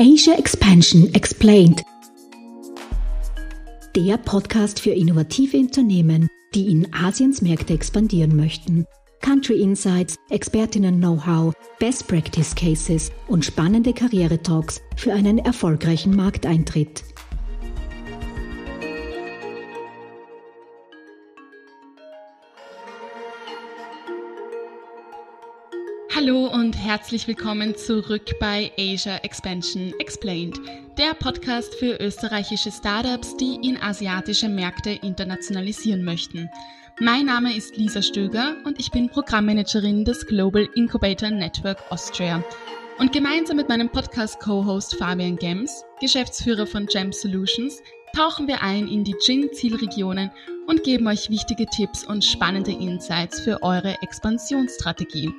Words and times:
Asia 0.00 0.34
Expansion 0.38 1.12
Explained. 1.12 1.82
Der 3.96 4.16
Podcast 4.16 4.78
für 4.78 4.92
innovative 4.92 5.56
Unternehmen, 5.56 6.28
die 6.54 6.70
in 6.70 6.94
Asiens 6.94 7.42
Märkte 7.42 7.72
expandieren 7.72 8.36
möchten. 8.36 8.86
Country 9.22 9.60
Insights, 9.60 10.14
Expertinnen-Know-how, 10.30 11.52
Best 11.80 12.06
Practice 12.06 12.54
Cases 12.54 13.10
und 13.26 13.44
spannende 13.44 13.92
Karriere-Talks 13.92 14.80
für 14.94 15.12
einen 15.12 15.38
erfolgreichen 15.38 16.14
Markteintritt. 16.14 17.02
Herzlich 26.88 27.28
willkommen 27.28 27.76
zurück 27.76 28.38
bei 28.40 28.72
Asia 28.78 29.18
Expansion 29.18 29.92
Explained, 29.98 30.58
der 30.96 31.12
Podcast 31.12 31.74
für 31.74 32.00
österreichische 32.00 32.72
Startups, 32.72 33.36
die 33.36 33.56
in 33.56 33.76
asiatische 33.76 34.48
Märkte 34.48 34.92
internationalisieren 34.92 36.02
möchten. 36.02 36.48
Mein 36.98 37.26
Name 37.26 37.54
ist 37.54 37.76
Lisa 37.76 38.00
Stöger 38.00 38.56
und 38.64 38.80
ich 38.80 38.90
bin 38.90 39.10
Programmmanagerin 39.10 40.06
des 40.06 40.24
Global 40.24 40.66
Incubator 40.76 41.28
Network 41.28 41.76
Austria. 41.90 42.42
Und 42.98 43.12
gemeinsam 43.12 43.58
mit 43.58 43.68
meinem 43.68 43.90
Podcast-Co-Host 43.90 44.96
Fabian 44.96 45.36
Gems, 45.36 45.84
Geschäftsführer 46.00 46.66
von 46.66 46.86
Gem 46.86 47.12
Solutions, 47.12 47.82
tauchen 48.16 48.48
wir 48.48 48.62
ein 48.62 48.88
in 48.88 49.04
die 49.04 49.14
Gin-Zielregionen 49.20 50.30
und 50.66 50.84
geben 50.84 51.06
euch 51.06 51.28
wichtige 51.28 51.66
Tipps 51.66 52.02
und 52.02 52.24
spannende 52.24 52.72
Insights 52.72 53.40
für 53.40 53.62
eure 53.62 54.00
Expansionsstrategie. 54.00 55.30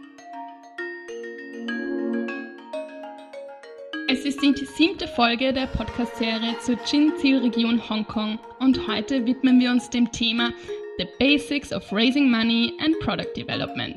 Es 4.20 4.26
ist 4.26 4.42
die 4.42 4.66
siebte 4.66 5.08
Folge 5.08 5.54
der 5.54 5.68
Podcast-Serie 5.68 6.58
zur 6.60 6.78
Jin-Zielregion 6.86 7.90
Hongkong 7.90 8.38
und 8.60 8.86
heute 8.86 9.26
widmen 9.26 9.62
wir 9.62 9.72
uns 9.72 9.90
dem 9.90 10.12
Thema 10.12 10.52
The 10.98 11.08
Basics 11.20 11.72
of 11.72 11.90
Raising 11.90 12.30
Money 12.30 12.74
and 12.84 13.00
Product 13.00 13.34
Development. 13.38 13.96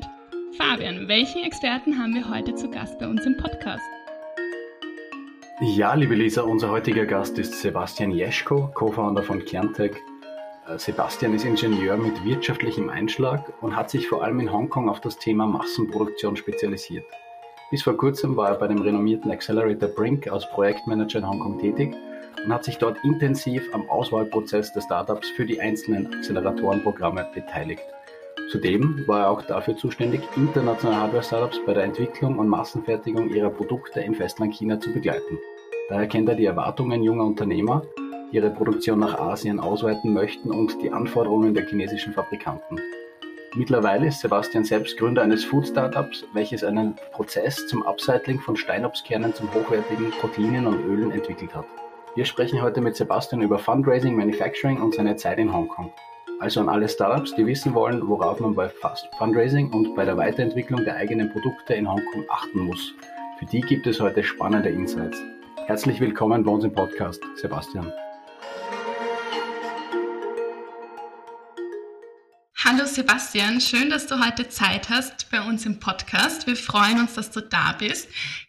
Fabian, 0.57 1.09
welchen 1.09 1.43
Experten 1.43 1.99
haben 1.99 2.15
wir 2.15 2.29
heute 2.29 2.55
zu 2.55 2.69
Gast 2.69 2.97
bei 2.99 3.07
uns 3.09 3.25
im 3.25 3.35
Podcast? 3.35 3.83
Ja, 5.59 5.93
liebe 5.93 6.15
Lisa, 6.15 6.43
unser 6.43 6.69
heutiger 6.71 7.05
Gast 7.05 7.37
ist 7.37 7.59
Sebastian 7.59 8.11
Jeschko, 8.11 8.71
Co-Founder 8.73 9.23
von 9.23 9.43
Kerntech. 9.43 9.97
Äh, 10.69 10.77
Sebastian 10.77 11.33
ist 11.33 11.43
Ingenieur 11.43 11.97
mit 11.97 12.23
wirtschaftlichem 12.23 12.87
Einschlag 12.87 13.61
und 13.61 13.75
hat 13.75 13.89
sich 13.89 14.07
vor 14.07 14.23
allem 14.23 14.39
in 14.39 14.53
Hongkong 14.53 14.87
auf 14.87 15.01
das 15.01 15.17
Thema 15.17 15.45
Massenproduktion 15.47 16.37
spezialisiert. 16.37 17.03
Bis 17.73 17.81
vor 17.81 17.97
kurzem 17.97 18.37
war 18.37 18.49
er 18.49 18.59
bei 18.59 18.67
dem 18.67 18.83
renommierten 18.83 19.31
Accelerator 19.31 19.89
Brink 19.89 20.31
als 20.31 20.47
Projektmanager 20.51 21.17
in 21.17 21.27
Hongkong 21.27 21.57
tätig 21.57 21.95
und 22.45 22.53
hat 22.53 22.63
sich 22.63 22.77
dort 22.77 23.03
intensiv 23.03 23.67
am 23.73 23.89
Auswahlprozess 23.89 24.71
der 24.73 24.81
Startups 24.81 25.27
für 25.29 25.43
die 25.43 25.59
einzelnen 25.59 26.13
Acceleratorenprogramme 26.13 27.25
beteiligt. 27.33 27.81
Zudem 28.51 29.03
war 29.07 29.21
er 29.21 29.31
auch 29.31 29.41
dafür 29.41 29.75
zuständig, 29.75 30.21
internationale 30.35 31.01
Hardware-Startups 31.01 31.61
bei 31.65 31.73
der 31.73 31.85
Entwicklung 31.85 32.37
und 32.37 32.47
Massenfertigung 32.47 33.31
ihrer 33.31 33.49
Produkte 33.49 34.01
im 34.01 34.13
Festland 34.13 34.53
China 34.53 34.79
zu 34.79 34.93
begleiten. 34.93 35.39
Daher 35.89 36.05
kennt 36.05 36.29
er 36.29 36.35
die 36.35 36.45
Erwartungen 36.45 37.01
junger 37.01 37.25
Unternehmer, 37.25 37.81
die 38.31 38.35
ihre 38.35 38.51
Produktion 38.51 38.99
nach 38.99 39.17
Asien 39.17 39.59
ausweiten 39.59 40.13
möchten 40.13 40.51
und 40.51 40.79
die 40.83 40.91
Anforderungen 40.91 41.55
der 41.55 41.65
chinesischen 41.65 42.13
Fabrikanten. 42.13 42.79
Mittlerweile 43.55 44.07
ist 44.07 44.21
Sebastian 44.21 44.63
selbst 44.63 44.97
Gründer 44.97 45.21
eines 45.21 45.45
Food-Startups, 45.45 46.25
welches 46.33 46.63
einen 46.63 46.95
Prozess 47.11 47.67
zum 47.67 47.83
Upcycling 47.83 48.39
von 48.39 48.55
Steinobstkernen 48.55 49.35
zum 49.35 49.53
hochwertigen 49.53 50.09
Proteinen 50.09 50.65
und 50.65 50.83
Ölen 50.85 51.11
entwickelt 51.11 51.53
hat. 51.53 51.65
Wir 52.15 52.25
sprechen 52.25 52.63
heute 52.63 52.81
mit 52.81 52.95
Sebastian 52.95 53.43
über 53.43 53.59
Fundraising, 53.59 54.15
Manufacturing 54.15 54.81
und 54.81 54.95
seine 54.95 55.17
Zeit 55.17 55.37
in 55.37 55.53
Hongkong. 55.53 55.93
Also 56.39 56.61
an 56.61 56.69
alle 56.69 56.89
Startups, 56.89 57.35
die 57.35 57.45
wissen 57.45 57.75
wollen, 57.75 58.07
worauf 58.07 58.39
man 58.39 58.55
bei 58.55 58.69
Fast 58.69 59.07
Fundraising 59.19 59.71
und 59.71 59.95
bei 59.95 60.03
der 60.03 60.17
Weiterentwicklung 60.17 60.83
der 60.83 60.95
eigenen 60.95 61.31
Produkte 61.31 61.75
in 61.75 61.87
Hongkong 61.87 62.25
achten 62.29 62.61
muss. 62.61 62.95
Für 63.37 63.45
die 63.45 63.61
gibt 63.61 63.85
es 63.85 64.01
heute 64.01 64.23
spannende 64.23 64.69
Insights. 64.69 65.21
Herzlich 65.67 65.99
willkommen 65.99 66.43
bei 66.43 66.51
uns 66.51 66.63
im 66.63 66.73
Podcast, 66.73 67.21
Sebastian. 67.35 67.93
Hallo 72.65 72.85
Sebastian, 72.85 73.59
schön, 73.59 73.89
dass 73.89 74.07
du 74.07 74.25
heute 74.25 74.47
Zeit 74.47 74.89
hast 74.89 75.29
bei 75.29 75.41
uns 75.41 75.65
im 75.65 75.81
Podcast. 75.81 76.47
Wir 76.47 76.55
freuen 76.55 76.97
uns, 76.97 77.13
dass 77.13 77.29
du 77.29 77.41
da 77.41 77.75
bist. 77.77 78.07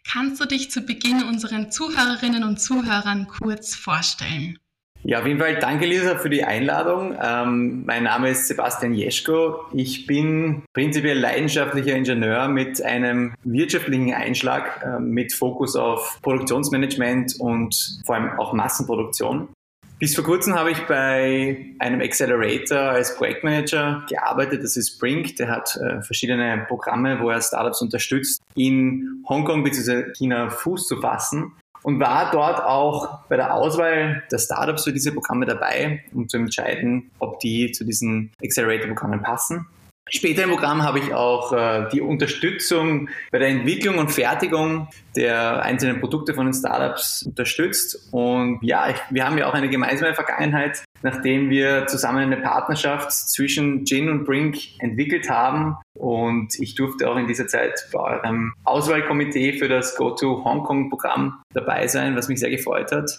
Kannst 0.09 0.39
du 0.39 0.45
dich 0.45 0.71
zu 0.71 0.83
Beginn 0.83 1.21
unseren 1.23 1.69
Zuhörerinnen 1.69 2.45
und 2.45 2.61
Zuhörern 2.61 3.27
kurz 3.27 3.75
vorstellen? 3.75 4.57
Ja, 5.03 5.19
auf 5.19 5.27
jeden 5.27 5.39
Fall 5.39 5.59
danke 5.59 5.85
Lisa 5.85 6.17
für 6.17 6.29
die 6.29 6.45
Einladung. 6.45 7.17
Ähm, 7.21 7.83
mein 7.85 8.03
Name 8.03 8.29
ist 8.29 8.47
Sebastian 8.47 8.93
Jeschko. 8.93 9.65
Ich 9.73 10.07
bin 10.07 10.63
prinzipiell 10.73 11.19
leidenschaftlicher 11.19 11.93
Ingenieur 11.93 12.47
mit 12.47 12.81
einem 12.81 13.35
wirtschaftlichen 13.43 14.13
Einschlag 14.13 14.81
äh, 14.81 14.99
mit 15.01 15.33
Fokus 15.33 15.75
auf 15.75 16.19
Produktionsmanagement 16.21 17.35
und 17.37 17.99
vor 18.05 18.15
allem 18.15 18.39
auch 18.39 18.53
Massenproduktion. 18.53 19.49
Bis 19.97 20.13
vor 20.13 20.25
kurzem 20.25 20.55
habe 20.55 20.71
ich 20.71 20.85
bei 20.87 21.73
einem 21.79 22.01
Accelerator 22.01 22.79
als 22.79 23.15
Projektmanager 23.15 24.05
gearbeitet. 24.09 24.61
Das 24.61 24.75
ist 24.75 24.99
Brink. 24.99 25.37
Der 25.37 25.49
hat 25.49 25.77
äh, 25.77 26.01
verschiedene 26.01 26.65
Programme, 26.67 27.21
wo 27.21 27.29
er 27.29 27.41
Startups 27.41 27.81
unterstützt, 27.81 28.41
in 28.55 29.23
Hongkong 29.29 29.63
bzw. 29.63 30.11
China 30.13 30.49
Fuß 30.49 30.87
zu 30.87 30.99
fassen. 30.99 31.53
Und 31.81 31.99
war 31.99 32.31
dort 32.31 32.61
auch 32.61 33.19
bei 33.29 33.37
der 33.37 33.53
Auswahl 33.53 34.23
der 34.31 34.39
Startups 34.39 34.85
für 34.85 34.91
diese 34.91 35.11
Programme 35.11 35.45
dabei, 35.45 36.03
um 36.13 36.27
zu 36.27 36.37
entscheiden, 36.37 37.11
ob 37.19 37.39
die 37.39 37.71
zu 37.71 37.85
diesen 37.85 38.31
Accelerator-Programmen 38.43 39.21
passen. 39.21 39.67
Später 40.07 40.43
im 40.43 40.51
Programm 40.51 40.83
habe 40.83 40.99
ich 40.99 41.15
auch 41.15 41.51
äh, 41.51 41.89
die 41.91 41.99
Unterstützung 41.99 43.09
bei 43.31 43.39
der 43.39 43.47
Entwicklung 43.47 43.97
und 43.97 44.11
Fertigung 44.11 44.87
der 45.15 45.63
einzelnen 45.63 45.99
Produkte 45.99 46.35
von 46.35 46.45
den 46.45 46.53
Startups 46.53 47.23
unterstützt. 47.23 48.09
Und 48.11 48.59
ja, 48.61 48.89
ich, 48.89 48.97
wir 49.09 49.25
haben 49.25 49.35
ja 49.39 49.47
auch 49.47 49.55
eine 49.55 49.67
gemeinsame 49.67 50.13
Vergangenheit, 50.13 50.83
nachdem 51.01 51.49
wir 51.49 51.87
zusammen 51.87 52.19
eine 52.19 52.37
Partnerschaft 52.37 53.11
zwischen 53.11 53.83
Gin 53.85 54.07
und 54.09 54.25
Brink 54.25 54.57
entwickelt 54.77 55.27
haben. 55.27 55.75
Und 55.95 56.59
ich 56.59 56.75
durfte 56.75 57.09
auch 57.09 57.17
in 57.17 57.25
dieser 57.25 57.47
Zeit 57.47 57.87
bei 57.91 57.99
eurem 57.99 58.53
Auswahlkomitee 58.63 59.53
für 59.53 59.67
das 59.67 59.95
Go-to 59.95 60.45
Hongkong 60.45 60.91
Programm 60.91 61.41
dabei 61.53 61.87
sein, 61.87 62.15
was 62.15 62.27
mich 62.27 62.39
sehr 62.39 62.51
gefreut 62.51 62.91
hat. 62.91 63.09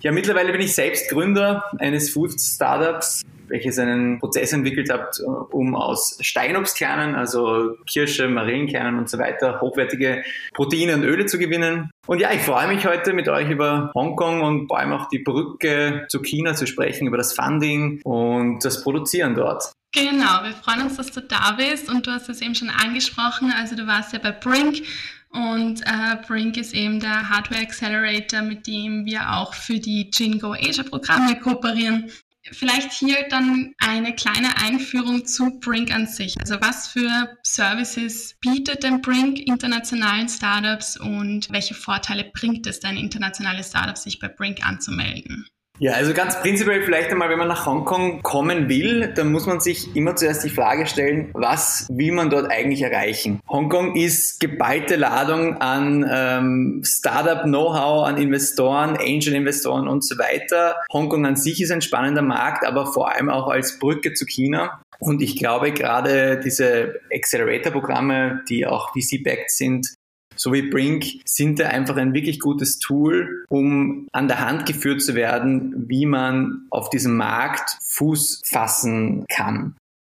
Ja, 0.00 0.12
mittlerweile 0.12 0.52
bin 0.52 0.60
ich 0.60 0.74
selbst 0.74 1.08
Gründer 1.08 1.64
eines 1.78 2.10
Food 2.10 2.38
Startups, 2.38 3.22
welches 3.48 3.78
einen 3.78 4.18
Prozess 4.18 4.52
entwickelt 4.52 4.92
hat, 4.92 5.20
um 5.50 5.74
aus 5.74 6.18
Steinobstkernen, 6.20 7.14
also 7.14 7.76
Kirsche, 7.86 8.28
Marillenkernen 8.28 8.98
und 8.98 9.08
so 9.08 9.18
weiter, 9.18 9.60
hochwertige 9.60 10.22
Proteine 10.54 10.94
und 10.94 11.04
Öle 11.04 11.26
zu 11.26 11.38
gewinnen. 11.38 11.90
Und 12.06 12.20
ja, 12.20 12.32
ich 12.32 12.42
freue 12.42 12.68
mich 12.68 12.86
heute 12.86 13.12
mit 13.12 13.28
euch 13.28 13.50
über 13.50 13.90
Hongkong 13.94 14.42
und 14.42 14.68
vor 14.68 14.78
allem 14.78 14.92
auch 14.92 15.08
die 15.08 15.18
Brücke 15.18 16.06
zu 16.08 16.22
China 16.22 16.54
zu 16.54 16.66
sprechen, 16.66 17.06
über 17.06 17.16
das 17.16 17.32
Funding 17.32 18.00
und 18.04 18.64
das 18.64 18.82
Produzieren 18.82 19.34
dort. 19.34 19.72
Genau, 19.92 20.44
wir 20.44 20.52
freuen 20.52 20.82
uns, 20.82 20.96
dass 20.96 21.10
du 21.10 21.22
da 21.22 21.52
bist 21.52 21.88
und 21.88 22.06
du 22.06 22.10
hast 22.10 22.28
es 22.28 22.42
eben 22.42 22.54
schon 22.54 22.68
angesprochen. 22.68 23.52
Also 23.58 23.76
du 23.76 23.86
warst 23.86 24.12
ja 24.12 24.18
bei 24.18 24.32
Brink 24.32 24.82
und 25.30 25.82
äh, 25.82 26.16
Brink 26.26 26.56
ist 26.56 26.74
eben 26.74 27.00
der 27.00 27.28
Hardware 27.28 27.60
Accelerator, 27.60 28.42
mit 28.42 28.66
dem 28.66 29.04
wir 29.04 29.34
auch 29.34 29.54
für 29.54 29.78
die 29.78 30.10
Jingo 30.12 30.54
Asia 30.54 30.84
Programme 30.84 31.38
kooperieren. 31.40 32.10
Vielleicht 32.52 32.92
hier 32.92 33.26
dann 33.28 33.74
eine 33.78 34.14
kleine 34.14 34.56
Einführung 34.58 35.26
zu 35.26 35.58
Brink 35.60 35.92
an 35.92 36.06
sich. 36.06 36.38
Also 36.40 36.56
was 36.60 36.88
für 36.88 37.36
Services 37.42 38.36
bietet 38.40 38.82
denn 38.82 39.00
Brink 39.00 39.38
internationalen 39.38 40.28
Startups 40.28 40.98
und 40.98 41.50
welche 41.50 41.74
Vorteile 41.74 42.30
bringt 42.32 42.66
es 42.66 42.80
denn 42.80 42.96
internationale 42.96 43.64
Startups, 43.64 44.04
sich 44.04 44.18
bei 44.18 44.28
Brink 44.28 44.66
anzumelden? 44.66 45.48
Ja, 45.78 45.92
also 45.92 46.14
ganz 46.14 46.40
prinzipiell 46.40 46.82
vielleicht 46.82 47.10
einmal, 47.10 47.28
wenn 47.28 47.38
man 47.38 47.48
nach 47.48 47.66
Hongkong 47.66 48.22
kommen 48.22 48.68
will, 48.70 49.12
dann 49.14 49.30
muss 49.30 49.46
man 49.46 49.60
sich 49.60 49.94
immer 49.94 50.16
zuerst 50.16 50.42
die 50.42 50.48
Frage 50.48 50.86
stellen, 50.86 51.30
was 51.34 51.86
will 51.90 52.12
man 52.12 52.30
dort 52.30 52.50
eigentlich 52.50 52.80
erreichen? 52.80 53.40
Hongkong 53.48 53.94
ist 53.94 54.40
geballte 54.40 54.96
Ladung 54.96 55.58
an 55.60 56.08
ähm, 56.10 56.82
Startup-Know-how, 56.82 58.06
an 58.06 58.16
Investoren, 58.16 58.96
Angel-Investoren 58.96 59.86
und 59.86 60.02
so 60.02 60.16
weiter. 60.18 60.76
Hongkong 60.90 61.26
an 61.26 61.36
sich 61.36 61.60
ist 61.60 61.70
ein 61.70 61.82
spannender 61.82 62.22
Markt, 62.22 62.66
aber 62.66 62.86
vor 62.86 63.12
allem 63.12 63.28
auch 63.28 63.48
als 63.48 63.78
Brücke 63.78 64.14
zu 64.14 64.24
China. 64.24 64.80
Und 64.98 65.20
ich 65.20 65.36
glaube, 65.36 65.72
gerade 65.72 66.40
diese 66.40 67.00
Accelerator-Programme, 67.12 68.40
die 68.48 68.66
auch 68.66 68.92
VC-backed 68.94 69.50
sind, 69.50 69.88
so 70.36 70.52
wie 70.52 70.62
Brink 70.62 71.04
sind 71.24 71.58
da 71.60 71.68
einfach 71.68 71.96
ein 71.96 72.14
wirklich 72.14 72.40
gutes 72.40 72.78
Tool, 72.78 73.44
um 73.48 74.06
an 74.12 74.28
der 74.28 74.40
Hand 74.40 74.66
geführt 74.66 75.02
zu 75.02 75.14
werden, 75.14 75.88
wie 75.88 76.06
man 76.06 76.66
auf 76.70 76.90
diesem 76.90 77.16
Markt 77.16 77.76
Fuß 77.82 78.42
fassen 78.44 79.24
kann. 79.28 79.76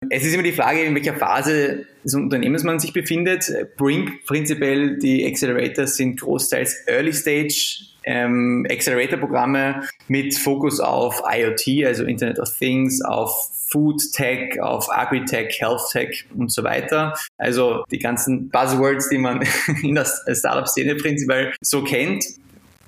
Es 0.10 0.24
ist 0.26 0.34
immer 0.34 0.44
die 0.44 0.54
Frage, 0.54 0.82
in 0.82 0.96
welcher 0.96 1.16
Phase 1.16 1.86
des 2.04 2.14
Unternehmens 2.14 2.64
man 2.64 2.80
sich 2.80 2.94
befindet. 2.94 3.52
Brink 3.76 4.26
prinzipiell, 4.26 4.98
die 4.98 5.26
Accelerators 5.26 5.98
sind 5.98 6.22
großteils 6.22 6.88
Early 6.88 7.14
Stage 7.14 7.84
ähm, 8.10 8.66
Accelerator-Programme 8.70 9.84
mit 10.08 10.36
Fokus 10.36 10.80
auf 10.80 11.22
IoT, 11.32 11.86
also 11.86 12.06
Internet 12.06 12.40
of 12.40 12.50
Things, 12.58 13.02
auf 13.04 13.32
Food 13.72 14.02
Tech, 14.14 14.60
auf 14.62 14.92
Agri-Tech, 14.92 15.56
Health 15.60 15.82
Tech 15.92 16.26
und 16.36 16.52
so 16.52 16.64
weiter. 16.64 17.14
Also 17.38 17.84
die 17.92 18.00
ganzen 18.00 18.50
Buzzwords, 18.50 19.10
die 19.10 19.20
man 19.20 19.42
in 19.84 19.94
der 19.94 20.06
Startup-Szene 20.06 20.96
prinzipiell 20.96 21.54
so 21.62 21.84
kennt. 21.84 22.26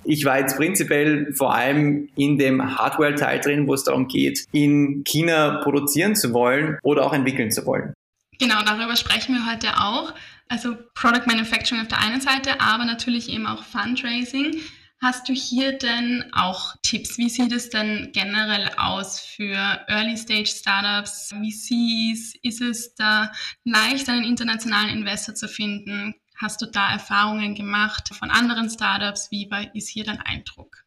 Ich 0.04 0.26
war 0.26 0.40
jetzt 0.40 0.58
prinzipiell 0.58 1.32
vor 1.34 1.54
allem 1.54 2.10
in 2.16 2.40
dem 2.40 2.76
Hardware-Teil 2.76 3.42
drin, 3.42 3.68
wo 3.68 3.76
es 3.76 3.84
darum 3.84 4.08
geht, 4.08 4.46
in 4.52 5.04
China 5.04 5.62
produzieren 5.64 6.16
zu 6.16 6.34
wollen 6.34 6.80
oder 6.82 7.06
auch 7.06 7.14
entwickeln 7.14 7.52
zu 7.52 7.64
wollen. 7.68 7.94
Genau, 8.40 8.64
darüber 8.66 8.96
sprechen 8.96 9.36
wir 9.36 9.52
heute 9.52 9.68
auch. 9.78 10.16
Also 10.50 10.76
Product 10.96 11.28
Manufacturing 11.28 11.84
auf 11.84 11.88
der 11.90 12.00
einen 12.00 12.22
Seite, 12.22 12.60
aber 12.60 12.86
natürlich 12.86 13.30
eben 13.30 13.46
auch 13.46 13.64
Fundraising. 13.64 14.56
Hast 15.04 15.28
du 15.28 15.34
hier 15.34 15.80
denn 15.80 16.32
auch 16.32 16.76
Tipps? 16.84 17.18
Wie 17.18 17.28
sieht 17.28 17.52
es 17.54 17.72
denn 17.72 18.12
generell 18.14 18.70
aus 18.78 19.20
für 19.20 19.56
Early 19.88 20.16
Stage 20.16 20.46
Startups, 20.46 21.30
VCs? 21.30 22.36
Ist 22.44 22.62
es 22.62 22.94
da 22.94 23.32
leicht, 23.64 24.08
einen 24.10 24.24
internationalen 24.24 24.96
Investor 24.96 25.34
zu 25.34 25.48
finden? 25.48 26.14
Hast 26.36 26.62
du 26.62 26.68
da 26.68 26.92
Erfahrungen 26.92 27.56
gemacht 27.56 28.14
von 28.14 28.30
anderen 28.30 28.70
Startups? 28.70 29.32
Wie 29.32 29.50
ist 29.74 29.90
hier 29.90 30.04
dein 30.04 30.22
Eindruck? 30.22 30.86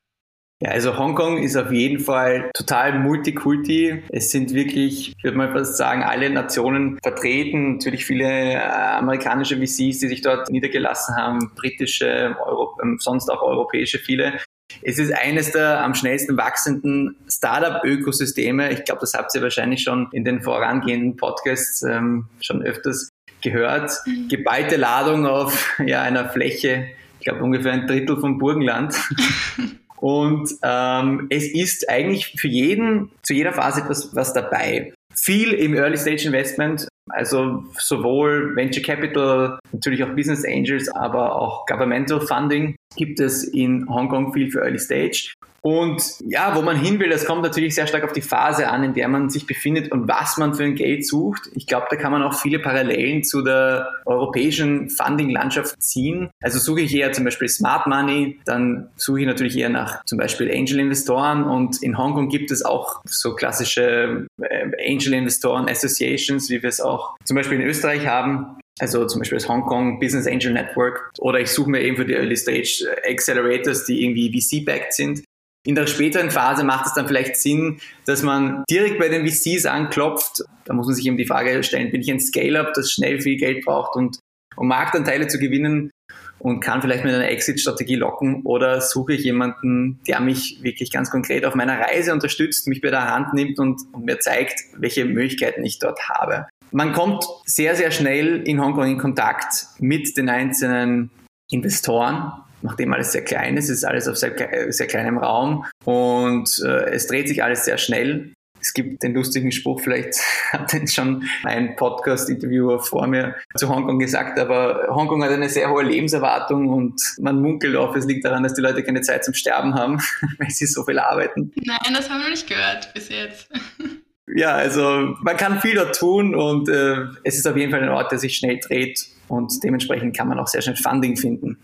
Ja, 0.62 0.70
also 0.70 0.96
Hongkong 0.96 1.38
ist 1.38 1.56
auf 1.56 1.72
jeden 1.72 2.00
Fall 2.00 2.50
total 2.54 2.98
Multikulti. 2.98 4.02
Es 4.10 4.30
sind 4.30 4.54
wirklich, 4.54 5.12
ich 5.16 5.24
würde 5.24 5.36
mal 5.36 5.52
fast 5.52 5.76
sagen, 5.76 6.02
alle 6.02 6.30
Nationen 6.30 6.98
vertreten. 7.02 7.74
Natürlich 7.74 8.06
viele 8.06 8.24
äh, 8.24 8.58
amerikanische 8.58 9.56
VCs, 9.56 9.98
die 9.98 10.08
sich 10.08 10.22
dort 10.22 10.50
niedergelassen 10.50 11.16
haben, 11.16 11.50
britische, 11.56 12.36
Euro, 12.46 12.78
ähm, 12.82 12.98
sonst 13.00 13.28
auch 13.30 13.42
europäische 13.42 13.98
viele. 13.98 14.38
Es 14.82 14.98
ist 14.98 15.12
eines 15.12 15.52
der 15.52 15.82
am 15.82 15.94
schnellsten 15.94 16.36
wachsenden 16.36 17.16
Startup-Ökosysteme. 17.28 18.72
Ich 18.72 18.84
glaube, 18.84 19.00
das 19.00 19.14
habt 19.14 19.34
ihr 19.34 19.42
wahrscheinlich 19.42 19.82
schon 19.82 20.08
in 20.12 20.24
den 20.24 20.42
vorangehenden 20.42 21.16
Podcasts 21.16 21.82
ähm, 21.82 22.26
schon 22.40 22.62
öfters 22.62 23.08
gehört. 23.42 23.92
Mhm. 24.06 24.28
Geballte 24.28 24.76
Ladung 24.76 25.26
auf 25.26 25.78
ja, 25.84 26.02
einer 26.02 26.28
Fläche, 26.28 26.86
ich 27.18 27.26
glaube 27.26 27.42
ungefähr 27.42 27.72
ein 27.72 27.86
Drittel 27.86 28.18
vom 28.18 28.38
Burgenland. 28.38 28.94
Und 30.04 30.50
ähm, 30.62 31.28
es 31.30 31.50
ist 31.50 31.88
eigentlich 31.88 32.34
für 32.38 32.48
jeden, 32.48 33.10
zu 33.22 33.32
jeder 33.32 33.54
Phase 33.54 33.80
etwas 33.80 34.14
was 34.14 34.34
dabei. 34.34 34.92
Viel 35.14 35.54
im 35.54 35.72
Early 35.72 35.96
Stage 35.96 36.26
Investment, 36.26 36.86
also 37.08 37.64
sowohl 37.78 38.54
Venture 38.54 38.82
Capital, 38.82 39.58
natürlich 39.72 40.04
auch 40.04 40.10
Business 40.10 40.44
Angels, 40.44 40.90
aber 40.90 41.40
auch 41.40 41.64
Governmental 41.64 42.20
Funding 42.20 42.76
gibt 42.96 43.18
es 43.18 43.44
in 43.44 43.88
Hongkong 43.88 44.34
viel 44.34 44.50
für 44.50 44.60
Early 44.60 44.78
Stage. 44.78 45.32
Und 45.66 46.16
ja, 46.20 46.55
wo 46.55 46.61
man 46.61 46.76
hin 46.76 47.00
will, 47.00 47.08
das 47.08 47.25
kommt 47.25 47.40
natürlich 47.40 47.75
sehr 47.75 47.87
stark 47.87 48.05
auf 48.05 48.12
die 48.12 48.20
Phase 48.20 48.69
an, 48.69 48.84
in 48.84 48.93
der 48.93 49.08
man 49.08 49.31
sich 49.31 49.46
befindet 49.46 49.90
und 49.93 50.06
was 50.06 50.37
man 50.37 50.55
für 50.55 50.64
ein 50.64 50.75
Geld 50.75 51.06
sucht. 51.06 51.49
Ich 51.55 51.66
glaube, 51.66 51.87
da 51.88 51.96
kann 51.96 52.12
man 52.12 52.22
auch 52.22 52.38
viele 52.38 52.58
Parallelen 52.58 53.25
zu 53.25 53.40
der 53.40 53.88
europäischen 54.05 54.90
Funding-Landschaft 54.90 55.82
ziehen. 55.82 56.28
Also 56.43 56.58
suche 56.58 56.82
ich 56.82 56.94
eher 56.94 57.12
zum 57.12 57.25
Beispiel 57.25 57.49
Smart 57.49 57.87
Money, 57.87 58.38
dann 58.44 58.90
suche 58.96 59.20
ich 59.20 59.26
natürlich 59.26 59.56
eher 59.56 59.70
nach 59.70 60.05
zum 60.05 60.19
Beispiel 60.19 60.50
Angel-Investoren 60.50 61.44
und 61.44 61.82
in 61.82 61.96
Hongkong 61.96 62.28
gibt 62.28 62.50
es 62.50 62.62
auch 62.62 63.00
so 63.06 63.34
klassische 63.34 64.26
äh, 64.43 64.93
Angel-Investoren 64.93 65.67
Associations, 65.70 66.50
wie 66.50 66.62
wir 66.62 66.69
es 66.69 66.82
auch 66.82 67.17
zum 67.25 67.37
Beispiel 67.37 67.58
in 67.58 67.67
Österreich 67.67 68.06
haben. 68.06 68.58
Also 68.81 69.06
zum 69.06 69.20
Beispiel 69.20 69.38
das 69.38 69.49
Hong 69.49 69.62
Kong 69.62 69.99
Business 69.99 70.26
Angel 70.26 70.52
Network. 70.52 71.10
Oder 71.20 71.40
ich 71.40 71.50
suche 71.50 71.70
mir 71.70 71.81
eben 71.81 71.96
für 71.96 72.05
die 72.05 72.14
Early 72.14 72.37
Stage 72.37 72.87
Accelerators, 73.08 73.87
die 73.87 74.05
irgendwie 74.05 74.31
VC-backed 74.31 74.93
sind. 74.93 75.22
In 75.66 75.75
der 75.75 75.87
späteren 75.87 76.31
Phase 76.31 76.62
macht 76.62 76.87
es 76.87 76.94
dann 76.94 77.08
vielleicht 77.08 77.37
Sinn, 77.37 77.81
dass 78.05 78.22
man 78.22 78.64
direkt 78.69 78.99
bei 78.99 79.08
den 79.08 79.26
VCs 79.26 79.64
anklopft. 79.64 80.44
Da 80.66 80.75
muss 80.75 80.87
man 80.87 80.94
sich 80.94 81.06
eben 81.06 81.16
die 81.16 81.26
Frage 81.26 81.62
stellen, 81.62 81.90
bin 81.90 82.02
ich 82.02 82.11
ein 82.11 82.20
Scale-up, 82.20 82.75
das 82.75 82.90
schnell 82.90 83.20
viel 83.20 83.38
Geld 83.38 83.64
braucht 83.64 83.96
und, 83.96 84.19
um 84.56 84.69
Marktanteile 84.69 85.26
zu 85.26 85.38
gewinnen 85.38 85.90
und 86.38 86.61
kann 86.61 86.82
vielleicht 86.82 87.05
mit 87.05 87.14
einer 87.14 87.28
Exit-Strategie 87.28 87.94
locken 87.94 88.43
oder 88.44 88.82
suche 88.82 89.14
ich 89.14 89.25
jemanden, 89.25 90.00
der 90.06 90.20
mich 90.20 90.58
wirklich 90.62 90.90
ganz 90.90 91.11
konkret 91.11 91.46
auf 91.46 91.55
meiner 91.55 91.81
Reise 91.81 92.12
unterstützt, 92.12 92.69
mich 92.69 92.82
bei 92.82 92.90
der 92.90 93.10
Hand 93.10 93.32
nimmt 93.32 93.58
und, 93.58 93.81
und 93.93 94.05
mir 94.05 94.19
zeigt, 94.19 94.60
welche 94.76 95.06
Möglichkeiten 95.06 95.64
ich 95.64 95.78
dort 95.78 96.10
habe. 96.10 96.46
Man 96.72 96.93
kommt 96.93 97.25
sehr, 97.46 97.75
sehr 97.75 97.90
schnell 97.90 98.43
in 98.46 98.60
Hongkong 98.60 98.87
in 98.87 98.99
Kontakt 98.99 99.67
mit 99.78 100.19
den 100.19 100.28
einzelnen 100.28 101.10
Investoren 101.50 102.32
nachdem 102.64 102.93
alles 102.93 103.12
sehr 103.12 103.22
klein 103.22 103.56
ist, 103.56 103.69
ist 103.69 103.84
alles 103.84 104.08
auf 104.08 104.16
sehr, 104.16 104.34
sehr 104.72 104.87
kleinem 104.87 105.19
Raum 105.19 105.66
und 105.84 106.58
äh, 106.64 106.90
es 106.90 107.06
dreht 107.06 107.28
sich 107.28 107.44
alles 107.44 107.64
sehr 107.64 107.78
schnell. 107.78 108.32
Es 108.61 108.72
gibt 108.72 109.02
den 109.02 109.12
lustigen 109.12 109.52
Spruch, 109.52 109.81
vielleicht 109.81 110.14
hat 110.52 110.72
den 110.72 110.88
schon 110.88 111.25
ein 111.43 111.76
Podcast-Interviewer 111.76 112.81
vor 112.81 113.06
mir 113.06 113.34
zu 113.55 113.69
Hongkong 113.69 113.99
gesagt, 113.99 114.38
aber 114.38 114.88
Hongkong 114.88 115.22
hat 115.22 115.31
eine 115.31 115.50
sehr 115.50 115.69
hohe 115.69 115.82
Lebenserwartung 115.82 116.69
und 116.70 116.99
man 117.20 117.43
munkelt 117.43 117.76
oft, 117.76 117.96
es 117.99 118.06
liegt 118.06 118.25
daran, 118.25 118.43
dass 118.43 118.55
die 118.55 118.62
Leute 118.62 118.82
keine 118.82 119.02
Zeit 119.02 119.25
zum 119.25 119.34
Sterben 119.34 119.75
haben, 119.75 119.99
weil 120.38 120.49
sie 120.49 120.64
so 120.64 120.84
viel 120.84 120.99
arbeiten. 120.99 121.52
Nein, 121.56 121.94
das 121.94 122.08
haben 122.08 122.22
wir 122.22 122.31
nicht 122.31 122.49
gehört 122.49 122.93
bis 122.94 123.10
jetzt. 123.10 123.49
Ja, 124.37 124.52
also 124.52 125.14
man 125.20 125.37
kann 125.37 125.60
viel 125.60 125.75
dort 125.75 125.99
tun 125.99 126.34
und 126.34 126.70
äh, 126.70 126.96
es 127.25 127.37
ist 127.37 127.46
auf 127.46 127.58
jeden 127.58 127.70
Fall 127.70 127.82
ein 127.82 127.90
Ort, 127.90 128.10
der 128.10 128.19
sich 128.19 128.38
schnell 128.38 128.58
dreht 128.58 129.06
und 129.28 129.62
dementsprechend 129.62 130.17
kann 130.17 130.28
man 130.28 130.38
auch 130.38 130.46
sehr 130.49 130.62
schnell 130.62 130.76
Funding 130.76 131.19
finden. 131.19 131.58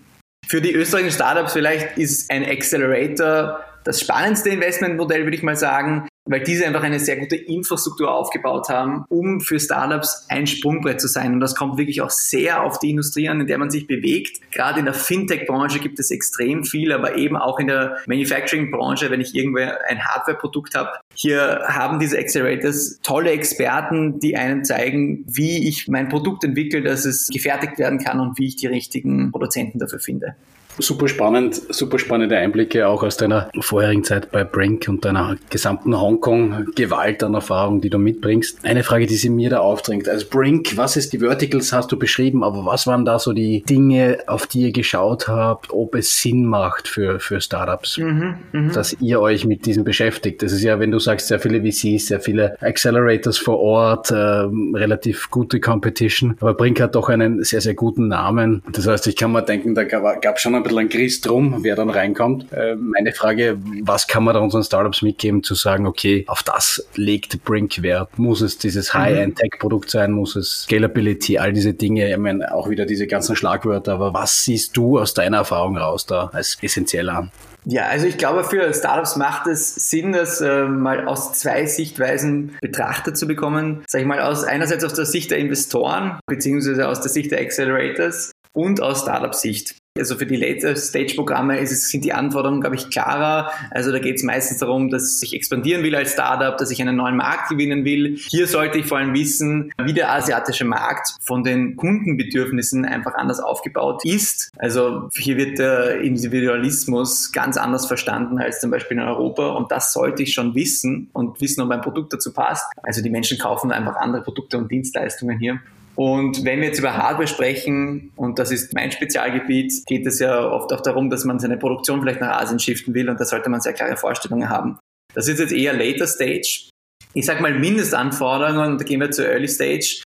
Für 0.51 0.61
die 0.61 0.75
österreichischen 0.75 1.15
Startups 1.15 1.53
vielleicht 1.53 1.97
ist 1.97 2.29
ein 2.29 2.45
Accelerator 2.45 3.61
das 3.85 4.01
spannendste 4.01 4.49
Investmentmodell, 4.49 5.23
würde 5.23 5.37
ich 5.37 5.45
mal 5.45 5.55
sagen, 5.55 6.09
weil 6.31 6.43
diese 6.43 6.67
einfach 6.67 6.83
eine 6.83 7.01
sehr 7.01 7.17
gute 7.17 7.37
Infrastruktur 7.37 8.13
aufgebaut 8.13 8.69
haben, 8.69 9.05
um 9.09 9.41
für 9.41 9.59
Startups 9.59 10.27
ein 10.29 10.47
Sprungbrett 10.47 11.01
zu 11.01 11.09
sein. 11.09 11.35
Und 11.35 11.41
das 11.41 11.57
kommt 11.57 11.77
wirklich 11.77 12.03
auch 12.03 12.11
sehr 12.11 12.63
auf 12.63 12.79
die 12.79 12.91
Industrie 12.91 13.29
an, 13.29 13.41
in 13.41 13.47
der 13.49 13.59
man 13.59 13.71
sich 13.71 13.87
bewegt. 13.87 14.41
Gerade 14.53 14.79
in 14.79 14.85
der 14.85 14.95
Fintech-Branche 14.95 15.81
gibt 15.81 15.99
es 15.99 16.11
extrem 16.11 16.65
viel, 16.65 16.93
aber 16.93 17.17
eben 17.17 17.37
auch 17.37 17.59
in 17.59 17.67
der 17.67 17.97
Manufacturing-Branche, 18.07 19.11
wenn 19.11 19.21
ich 19.21 19.35
irgendwo 19.35 19.59
ein 19.59 20.05
Hardware-Produkt 20.05 20.77
habe. 20.77 20.91
Hier 21.15 21.63
haben 21.67 21.99
diese 21.99 22.17
Accelerators 22.17 23.01
tolle 23.03 23.33
Experten, 23.33 24.21
die 24.21 24.37
einem 24.37 24.63
zeigen, 24.65 25.25
wie 25.27 25.69
ich 25.69 25.89
mein 25.89 26.09
Produkt 26.09 26.45
entwickle, 26.45 26.83
dass 26.83 27.05
es 27.05 27.27
gefertigt 27.27 27.79
werden 27.79 27.99
kann 27.99 28.21
und 28.21 28.39
wie 28.39 28.47
ich 28.47 28.57
die 28.57 28.69
richtigen 28.69 29.33
Produzenten 29.33 29.81
dafür 29.81 29.99
finde. 29.99 30.37
Super 30.81 31.09
spannend, 31.09 31.61
super 31.75 31.99
spannende 31.99 32.37
Einblicke 32.37 32.87
auch 32.89 33.03
aus 33.03 33.17
deiner 33.17 33.51
vorherigen 33.61 34.05
Zeit 34.05 34.31
bei 34.31 34.45
Brink 34.45 34.89
und 34.89 35.05
deiner 35.05 35.37
gesamten 35.51 36.01
Hongkong-Gewalt 36.01 37.23
an 37.23 37.35
Erfahrung, 37.35 37.81
die 37.81 37.91
du 37.91 37.99
mitbringst. 37.99 38.65
Eine 38.65 38.83
Frage, 38.83 39.07
die 39.07 39.17
sie 39.17 39.31
mir 39.31 39.51
da 39.51 39.61
aufdringt. 39.61 40.09
Also 40.09 40.27
Brink, 40.29 40.77
was 40.77 40.97
ist 40.97 41.13
die 41.13 41.19
Verticals, 41.19 41.73
hast 41.73 41.93
du 41.93 41.99
beschrieben, 41.99 42.43
aber 42.43 42.65
was 42.65 42.87
waren 42.87 43.05
da 43.05 43.19
so 43.19 43.33
die 43.33 43.63
Dinge, 43.63 44.19
auf 44.27 44.47
die 44.47 44.63
ihr 44.63 44.73
geschaut 44.73 45.29
habt, 45.29 45.73
ob 45.73 45.95
es 45.95 46.21
Sinn 46.21 46.47
macht 46.47 46.89
für, 46.89 47.21
für 47.21 47.41
Startups, 47.41 47.99
mhm, 47.99 48.37
mh. 48.53 48.73
dass 48.73 48.97
ihr 49.01 49.21
euch 49.21 49.45
mit 49.45 49.67
diesem 49.67 49.85
beschäftigt? 49.85 50.43
Das 50.43 50.53
ist 50.53 50.63
ja, 50.63 50.81
wenn 50.81 50.91
du 50.91 50.99
sagst, 50.99 51.29
sehr 51.29 51.41
viele 51.41 51.61
VCs, 51.61 52.07
sehr 52.07 52.21
viele 52.21 52.61
Accelerators 52.61 53.39
vor 53.39 53.59
Ort, 53.59 54.11
äh, 54.11 54.15
relativ 54.15 55.31
gute 55.31 55.61
Competition, 55.61 56.37
aber 56.41 56.55
Brink 56.55 56.81
hat 56.81 56.95
doch 56.95 57.09
einen 57.09 57.43
sehr, 57.45 57.61
sehr 57.61 57.75
guten 57.75 58.09
Namen. 58.09 58.63
Das 58.73 58.87
heißt, 58.87 59.07
ich 59.07 59.17
kann 59.17 59.33
mir 59.33 59.43
denken, 59.43 59.75
da 59.75 59.85
gab 59.85 60.37
es 60.37 60.43
schon 60.43 60.55
ein 60.55 60.63
bisschen 60.71 60.87
ein 60.87 60.89
Grist 60.89 61.27
drum, 61.27 61.59
wer 61.63 61.77
dann 61.77 61.91
reinkommt. 61.91 62.53
Äh, 62.53 62.77
meine 62.77 63.13
Frage, 63.13 63.59
was 63.83 64.07
kann 64.07 64.25
man 64.25 64.35
da 64.35 64.41
unseren 64.41 64.65
Startups 64.65 65.03
mitgeben, 65.03 65.43
zu 65.43 65.55
sagen, 65.55 65.87
okay, 65.87 66.25
auf 66.27 66.43
das 66.43 66.87
legt 66.95 67.45
Brink 67.45 67.83
Wert? 67.83 68.19
Muss 68.19 68.41
es 68.41 68.59
dieses 68.59 68.95
mhm. 68.95 68.99
High-End-Tech-Produkt 68.99 69.91
sein? 69.91 70.13
Muss 70.13 70.37
es 70.37 70.63
Scalability? 70.63 71.39
All 71.39 71.53
diese 71.53 71.75
Dinge, 71.75 72.11
ich 72.11 72.17
meine, 72.17 72.55
auch 72.55 72.69
wieder 72.69 72.87
diese 72.87 73.07
ganzen 73.07 73.37
Schlagwörter, 73.37 73.95
aber 73.95 74.15
was 74.15 74.45
siehst 74.45 74.77
du 74.77 74.99
aus 74.99 75.15
deiner 75.15 75.39
Erfahrung 75.39 75.77
raus 75.77 76.07
da 76.07 76.31
als 76.33 76.59
essentiell 76.63 77.09
an? 77.11 77.31
Ja, 77.67 77.89
also 77.89 78.07
ich 78.07 78.17
glaube, 78.17 78.45
für 78.45 78.73
Startups 78.73 79.17
macht 79.17 79.47
es 79.47 79.75
Sinn, 79.75 80.13
das 80.13 80.41
äh, 80.41 80.65
mal 80.65 81.07
aus 81.07 81.35
zwei 81.35 81.67
Sichtweisen 81.67 82.57
betrachtet 82.63 83.19
zu 83.19 83.27
bekommen. 83.27 83.85
Sag 83.87 84.01
ich 84.01 84.07
mal, 84.07 84.21
aus 84.21 84.45
einerseits 84.45 84.83
aus 84.83 84.95
der 84.95 85.05
Sicht 85.05 85.31
der 85.31 85.39
Investoren, 85.39 86.19
beziehungsweise 86.27 86.89
aus 86.89 87.03
der 87.03 87.11
Sicht 87.11 87.31
der 87.33 87.41
Accelerators 87.41 88.33
und 88.53 88.81
aus 88.81 89.03
Startup-Sicht. 89.03 89.77
Also 89.99 90.17
für 90.17 90.27
die 90.27 90.37
Late-Stage-Programme 90.37 91.67
sind 91.67 92.05
die 92.05 92.13
Anforderungen, 92.13 92.61
glaube 92.61 92.77
ich, 92.77 92.91
klarer. 92.91 93.51
Also 93.73 93.91
da 93.91 93.99
geht 93.99 94.17
es 94.17 94.23
meistens 94.23 94.59
darum, 94.59 94.89
dass 94.89 95.21
ich 95.21 95.35
expandieren 95.35 95.83
will 95.83 95.97
als 95.97 96.13
Startup, 96.13 96.57
dass 96.57 96.71
ich 96.71 96.81
einen 96.81 96.95
neuen 96.95 97.17
Markt 97.17 97.49
gewinnen 97.49 97.85
will. 97.85 98.17
Hier 98.17 98.47
sollte 98.47 98.79
ich 98.79 98.87
vor 98.87 98.99
allem 98.99 99.15
wissen, 99.15 99.73
wie 99.83 99.93
der 99.93 100.13
asiatische 100.13 100.65
Markt 100.65 101.17
von 101.21 101.43
den 101.43 101.75
Kundenbedürfnissen 101.75 102.85
einfach 102.85 103.15
anders 103.15 103.41
aufgebaut 103.41 104.05
ist. 104.05 104.53
Also 104.59 105.09
hier 105.13 105.37
wird 105.37 105.59
der 105.59 106.01
Individualismus 106.01 107.33
ganz 107.33 107.57
anders 107.57 107.87
verstanden 107.87 108.39
als 108.39 108.61
zum 108.61 108.71
Beispiel 108.71 108.97
in 108.97 109.03
Europa 109.03 109.49
und 109.49 109.73
das 109.73 109.93
sollte 109.93 110.23
ich 110.23 110.33
schon 110.33 110.55
wissen 110.55 111.11
und 111.13 111.41
wissen, 111.41 111.63
ob 111.63 111.69
mein 111.69 111.81
Produkt 111.81 112.13
dazu 112.13 112.33
passt. 112.33 112.65
Also 112.85 113.03
die 113.03 113.11
Menschen 113.11 113.39
kaufen 113.39 113.73
einfach 113.73 113.97
andere 113.97 114.23
Produkte 114.23 114.57
und 114.57 114.71
Dienstleistungen 114.71 115.37
hier. 115.41 115.59
Und 115.97 116.45
wenn 116.45 116.61
wir 116.61 116.69
jetzt 116.69 116.79
über 116.79 116.97
Hardware 116.97 117.27
sprechen, 117.27 118.13
und 118.17 118.39
das 118.39 118.51
ist 118.51 118.75
mein 118.75 118.93
Spezialgebiet, 118.93 119.85
geht 119.87 120.07
es 120.07 120.19
ja 120.19 120.49
oft 120.49 120.73
auch 120.73 120.81
darum, 120.81 121.11
dass 121.11 121.25
man 121.25 121.39
seine 121.39 121.57
Produktion 121.57 122.01
vielleicht 122.01 122.21
nach 122.21 122.41
Asien 122.41 122.59
shiften 122.59 122.95
will 122.95 123.09
und 123.11 123.21
da 123.21 123.25
sollte 123.25 123.51
man 123.51 123.61
sehr 123.61 123.73
klare 123.73 123.97
Vorstellungen 123.97 124.49
haben. 124.49 124.79
Das 125.15 125.29
ist 125.29 125.41
jetzt 125.41 125.53
eher 125.53 125.73
Later 125.73 126.07
Stage. 126.07 126.69
Ich 127.13 127.27
sage 127.27 127.43
mal 127.43 127.59
Mindestanforderungen, 127.59 128.79
da 128.79 128.85
gehen 128.85 129.01
wir 129.01 129.11
zur 129.11 129.27
Early 129.27 129.49
Stage, 129.49 130.03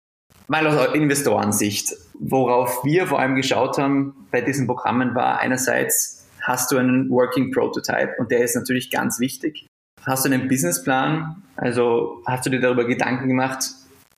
mal 0.47 0.67
aus 0.67 0.93
Investorensicht. 0.93 1.93
Worauf 2.19 2.85
wir 2.85 3.07
vor 3.07 3.19
allem 3.19 3.35
geschaut 3.35 3.79
haben 3.79 4.27
bei 4.31 4.41
diesen 4.41 4.67
Programmen 4.67 5.15
war 5.15 5.39
einerseits, 5.39 6.27
hast 6.41 6.71
du 6.71 6.77
einen 6.77 7.09
Working 7.09 7.51
Prototype 7.51 8.15
und 8.19 8.29
der 8.29 8.43
ist 8.43 8.55
natürlich 8.55 8.91
ganz 8.91 9.19
wichtig. 9.19 9.65
Hast 10.05 10.25
du 10.25 10.31
einen 10.31 10.47
Businessplan? 10.47 11.43
Also 11.55 12.21
hast 12.25 12.45
du 12.45 12.49
dir 12.49 12.59
darüber 12.59 12.85
Gedanken 12.85 13.27
gemacht, 13.27 13.63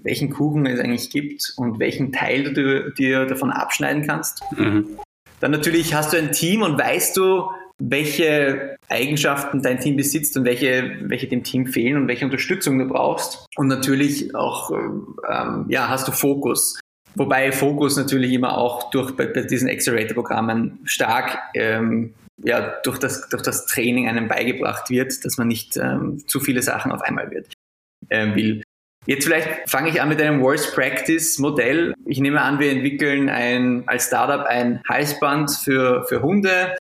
welchen 0.04 0.30
Kuchen 0.30 0.66
es 0.66 0.80
eigentlich 0.80 1.10
gibt 1.10 1.54
und 1.58 1.80
welchen 1.80 2.12
Teil 2.12 2.54
du 2.54 2.92
dir 2.92 3.26
davon 3.26 3.52
abschneiden 3.52 4.06
kannst. 4.06 4.44
Mhm. 4.56 4.98
Dann 5.40 5.52
natürlich 5.52 5.94
hast 5.94 6.14
du 6.14 6.18
ein 6.18 6.32
Team 6.32 6.62
und 6.62 6.78
weißt 6.78 7.18
du, 7.18 7.50
welche 7.80 8.78
Eigenschaften 8.88 9.62
dein 9.62 9.80
Team 9.80 9.98
besitzt 9.98 10.38
und 10.38 10.46
welche, 10.46 10.98
welche 11.02 11.28
dem 11.28 11.44
Team 11.44 11.68
fehlen 11.68 11.98
und 11.98 12.08
welche 12.08 12.26
Unterstützung 12.26 12.80
du 12.80 12.88
brauchst. 12.88 13.46
Und 13.56 13.68
natürlich 13.68 14.36
auch, 14.36 14.72
ähm, 14.72 15.66
ja, 15.70 15.90
hast 15.90 16.08
du 16.08 16.12
Fokus. 16.12 16.80
Wobei 17.16 17.52
Fokus 17.52 17.98
natürlich 17.98 18.32
immer 18.32 18.58
auch 18.58 18.90
durch 18.92 19.16
bei, 19.16 19.26
bei 19.26 19.42
diesen 19.42 19.70
Accelerator-Programmen 19.70 20.80
stark 20.86 21.38
ähm, 21.56 22.14
ja, 22.42 22.76
durch, 22.84 23.00
das, 23.00 23.30
durch 23.30 23.44
das 23.44 23.66
Training 23.66 24.08
einem 24.08 24.28
beigebracht 24.28 24.90
wird, 24.90 25.24
dass 25.24 25.38
man 25.38 25.48
nicht 25.48 25.78
ähm, 25.78 26.24
zu 26.28 26.40
viele 26.40 26.62
Sachen 26.62 26.92
auf 26.92 27.02
einmal 27.02 27.32
wird, 27.32 27.54
ähm, 28.10 28.36
will. 28.36 28.64
Jetzt 29.06 29.26
vielleicht 29.26 29.70
fange 29.70 29.90
ich 29.90 30.02
an 30.02 30.10
mit 30.10 30.22
einem 30.22 30.42
Worst 30.42 30.74
Practice 30.74 31.38
Modell. 31.40 31.94
Ich 32.06 32.20
nehme 32.20 32.42
an, 32.42 32.60
wir 32.60 32.72
entwickeln 32.72 33.30
ein, 33.30 33.84
als 33.86 34.08
Startup 34.08 34.46
ein 34.46 34.82
Halsband 34.88 35.52
für, 35.52 36.06
für 36.08 36.22
Hunde, 36.22 36.78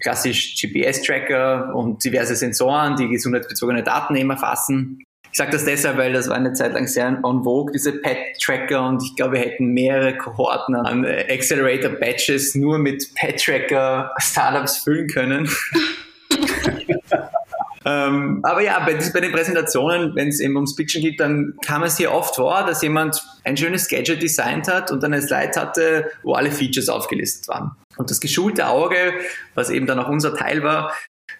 klassisch 0.00 0.56
GPS-Tracker 0.60 1.74
und 1.74 2.02
diverse 2.02 2.34
Sensoren, 2.34 2.96
die 2.96 3.08
gesundheitsbezogene 3.08 3.82
Daten 3.82 4.16
eben 4.16 4.30
erfassen. 4.30 5.02
Ich 5.30 5.36
sage 5.36 5.50
das 5.52 5.66
deshalb, 5.66 5.98
weil 5.98 6.14
das 6.14 6.30
war 6.30 6.36
eine 6.36 6.54
Zeit 6.54 6.72
lang 6.72 6.86
sehr 6.86 7.20
on 7.22 7.44
vogue, 7.44 7.70
diese 7.70 7.92
Pet-Tracker 7.92 8.88
und 8.88 9.02
ich 9.02 9.14
glaube, 9.16 9.34
wir 9.34 9.40
hätten 9.40 9.66
mehrere 9.74 10.16
Kohorten 10.16 10.74
an 10.74 11.04
Accelerator-Badges 11.04 12.54
nur 12.54 12.78
mit 12.78 13.14
Pet-Tracker-Startups 13.14 14.78
füllen 14.78 15.08
können. 15.08 15.46
Ähm, 17.86 18.40
aber 18.42 18.62
ja, 18.62 18.80
bei, 18.80 18.98
bei 19.12 19.20
den 19.20 19.30
Präsentationen, 19.30 20.16
wenn 20.16 20.28
es 20.28 20.40
eben 20.40 20.56
ums 20.56 20.74
Pitchen 20.74 21.02
geht, 21.02 21.20
dann 21.20 21.54
kam 21.64 21.84
es 21.84 21.96
hier 21.96 22.12
oft 22.12 22.34
vor, 22.34 22.64
dass 22.66 22.82
jemand 22.82 23.22
ein 23.44 23.56
schönes 23.56 23.88
Gadget 23.88 24.20
designt 24.20 24.66
hat 24.66 24.90
und 24.90 25.04
dann 25.04 25.12
eine 25.12 25.22
Slide 25.22 25.52
hatte, 25.54 26.10
wo 26.24 26.34
alle 26.34 26.50
Features 26.50 26.88
aufgelistet 26.88 27.46
waren. 27.46 27.76
Und 27.96 28.10
das 28.10 28.20
geschulte 28.20 28.66
Auge, 28.66 29.14
was 29.54 29.70
eben 29.70 29.86
dann 29.86 30.00
auch 30.00 30.08
unser 30.08 30.34
Teil 30.34 30.64
war, 30.64 30.92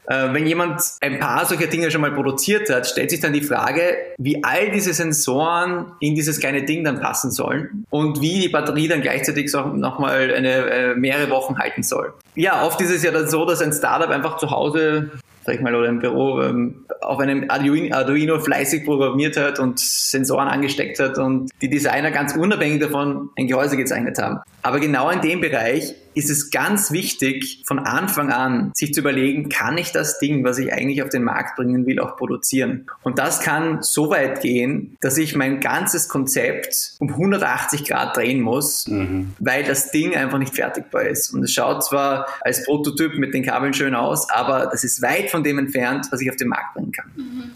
äh, 0.07 0.33
wenn 0.33 0.47
jemand 0.47 0.81
ein 1.01 1.19
paar 1.19 1.45
solcher 1.47 1.67
Dinge 1.67 1.91
schon 1.91 2.01
mal 2.01 2.13
produziert 2.13 2.71
hat, 2.71 2.87
stellt 2.87 3.11
sich 3.11 3.21
dann 3.21 3.33
die 3.33 3.43
Frage, 3.43 3.97
wie 4.19 4.45
all 4.45 4.71
diese 4.71 4.95
Sensoren 4.95 5.93
in 5.99 6.15
dieses 6.15 6.39
kleine 6.39 6.65
Ding 6.65 6.85
dann 6.85 7.01
passen 7.01 7.33
sollen 7.33 7.85
und 7.91 8.21
wie 8.21 8.41
die 8.41 8.49
Batterie 8.49 8.87
dann 8.87 9.03
gleichzeitig 9.03 9.53
nochmal 9.53 10.33
eine, 10.33 10.71
äh, 10.71 10.95
mehrere 10.95 11.31
Wochen 11.31 11.59
halten 11.59 11.83
soll. 11.83 12.15
Ja, 12.37 12.65
oft 12.65 12.81
ist 12.81 12.91
es 12.91 13.03
ja 13.03 13.11
dann 13.11 13.29
so, 13.29 13.45
dass 13.45 13.61
ein 13.63 13.73
Startup 13.73 14.11
einfach 14.11 14.37
zu 14.37 14.51
Hause 14.51 15.11
sag 15.47 15.55
ich 15.55 15.61
mal, 15.61 15.75
oder 15.75 15.89
im 15.89 16.01
Büro 16.01 16.43
ähm, 16.43 16.85
auf 17.01 17.21
einem 17.21 17.49
Arduino 17.49 18.41
fleißig 18.41 18.85
programmiert 18.85 19.37
hat 19.37 19.61
und 19.61 19.79
Sensoren 19.79 20.49
angesteckt 20.49 20.99
hat 20.99 21.19
und 21.19 21.51
die 21.63 21.71
Designer 21.71 22.11
ganz 22.11 22.35
unabhängig 22.35 22.81
davon 22.81 23.31
ein 23.37 23.47
Gehäuse 23.47 23.77
gezeichnet 23.77 24.19
haben. 24.19 24.41
Aber 24.67 24.81
genau 24.81 25.11
in 25.11 25.21
dem 25.21 25.41
Bereich 25.41 25.95
ist 26.15 26.29
es 26.29 26.51
ganz 26.51 26.91
wichtig, 26.91 27.63
von 27.67 27.79
Anfang 27.79 28.33
an 28.33 28.73
sich 28.75 28.93
zu 28.93 28.99
überlegen, 28.99 29.49
kann 29.49 29.79
ich 29.79 29.93
das 29.93 30.19
Ding, 30.19 30.43
was 30.43 30.59
ich 30.59 30.73
eigentlich 30.73 31.05
auf 31.05 31.09
den 31.09 31.23
Markt 31.23 31.55
bringen 31.55 31.87
will, 31.87 32.01
auch 32.01 32.17
produzieren? 32.17 32.89
Und 33.05 33.21
das 33.21 33.39
kann 33.39 33.85
so 33.85 34.11
weit 34.11 34.41
gehen, 34.41 34.97
dass 35.01 35.19
ich 35.19 35.37
mein 35.37 35.61
ganzes 35.61 36.09
Konzept 36.09 36.97
um 36.99 37.11
180 37.11 37.85
Grad 37.85 38.17
drehen 38.17 38.41
muss, 38.41 38.89
mhm. 38.89 39.35
weil 39.39 39.63
das 39.63 39.93
Ding 39.93 40.17
einfach 40.17 40.39
nicht 40.39 40.57
fertigbar 40.57 41.05
ist. 41.05 41.33
Und 41.33 41.45
es 41.45 41.53
schaut 41.53 41.85
zwar 41.85 42.27
als 42.41 42.65
Prototyp 42.65 43.17
mit 43.19 43.35
den 43.35 43.45
Kabeln 43.45 43.73
schön 43.73 43.95
aus, 43.95 44.29
aber 44.31 44.67
das 44.67 44.83
ist 44.83 45.01
weit 45.01 45.31
von 45.31 45.45
dem 45.45 45.61
entfernt, 45.61 46.09
was 46.11 46.21
ich 46.21 46.29
auf 46.29 46.37
den 46.37 46.49
Markt 46.49 46.75
bringen 46.75 46.91
kann. 46.91 47.13
Mhm. 47.15 47.53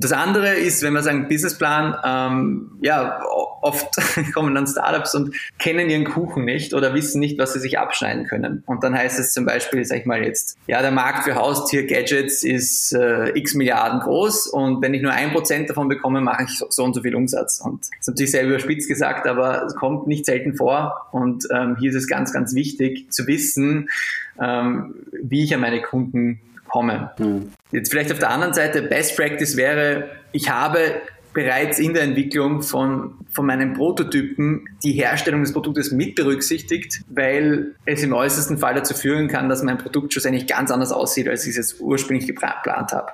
Das 0.00 0.12
andere 0.12 0.54
ist, 0.54 0.84
wenn 0.84 0.92
wir 0.92 1.02
sagen 1.02 1.26
Businessplan, 1.26 1.96
ähm, 2.04 2.70
ja, 2.82 3.20
oft 3.60 3.88
kommen 4.32 4.54
dann 4.54 4.68
Startups 4.68 5.12
und 5.16 5.34
kennen 5.58 5.90
ihren 5.90 6.04
Kuchen 6.04 6.44
nicht 6.44 6.72
oder 6.72 6.94
wissen 6.94 7.18
nicht, 7.18 7.36
was 7.36 7.54
sie 7.54 7.58
sich 7.58 7.80
abschneiden 7.80 8.24
können. 8.24 8.62
Und 8.66 8.84
dann 8.84 8.94
heißt 8.96 9.18
es 9.18 9.32
zum 9.32 9.44
Beispiel, 9.44 9.84
sag 9.84 9.98
ich 9.98 10.06
mal 10.06 10.22
jetzt, 10.22 10.56
ja, 10.68 10.82
der 10.82 10.92
Markt 10.92 11.24
für 11.24 11.34
Haustier-Gadgets 11.34 12.44
ist 12.44 12.92
äh, 12.92 13.36
x 13.36 13.54
Milliarden 13.54 13.98
groß 13.98 14.46
und 14.46 14.82
wenn 14.82 14.94
ich 14.94 15.02
nur 15.02 15.10
ein 15.10 15.32
Prozent 15.32 15.68
davon 15.68 15.88
bekomme, 15.88 16.20
mache 16.20 16.44
ich 16.44 16.62
so 16.68 16.84
und 16.84 16.94
so 16.94 17.02
viel 17.02 17.16
Umsatz. 17.16 17.60
Und 17.60 17.80
das 17.80 17.98
ist 17.98 18.08
natürlich 18.08 18.30
sehr 18.30 18.46
überspitzt 18.46 18.88
gesagt, 18.88 19.26
aber 19.26 19.64
es 19.64 19.74
kommt 19.74 20.06
nicht 20.06 20.26
selten 20.26 20.54
vor. 20.54 21.08
Und 21.10 21.48
ähm, 21.52 21.76
hier 21.76 21.90
ist 21.90 21.96
es 21.96 22.06
ganz, 22.06 22.32
ganz 22.32 22.54
wichtig 22.54 23.10
zu 23.10 23.26
wissen, 23.26 23.90
ähm, 24.40 24.94
wie 25.20 25.42
ich 25.42 25.52
an 25.56 25.60
meine 25.60 25.82
Kunden 25.82 26.40
kommen. 26.68 27.08
Mhm. 27.18 27.52
Jetzt 27.72 27.90
vielleicht 27.90 28.12
auf 28.12 28.18
der 28.18 28.30
anderen 28.30 28.54
Seite, 28.54 28.82
Best 28.82 29.16
Practice 29.16 29.56
wäre, 29.56 30.10
ich 30.32 30.50
habe 30.50 31.02
bereits 31.32 31.78
in 31.78 31.94
der 31.94 32.02
Entwicklung 32.02 32.62
von, 32.62 33.14
von 33.32 33.46
meinen 33.46 33.74
Prototypen 33.74 34.68
die 34.82 34.92
Herstellung 34.92 35.42
des 35.42 35.52
Produktes 35.52 35.92
mit 35.92 36.16
berücksichtigt, 36.16 37.02
weil 37.08 37.74
es 37.84 38.02
im 38.02 38.12
äußersten 38.12 38.58
Fall 38.58 38.74
dazu 38.74 38.94
führen 38.94 39.28
kann, 39.28 39.48
dass 39.48 39.62
mein 39.62 39.78
Produkt 39.78 40.12
schlussendlich 40.12 40.46
ganz 40.46 40.70
anders 40.70 40.90
aussieht, 40.90 41.28
als 41.28 41.46
ich 41.46 41.56
es 41.56 41.78
ursprünglich 41.80 42.26
geplant 42.26 42.92
habe. 42.92 43.12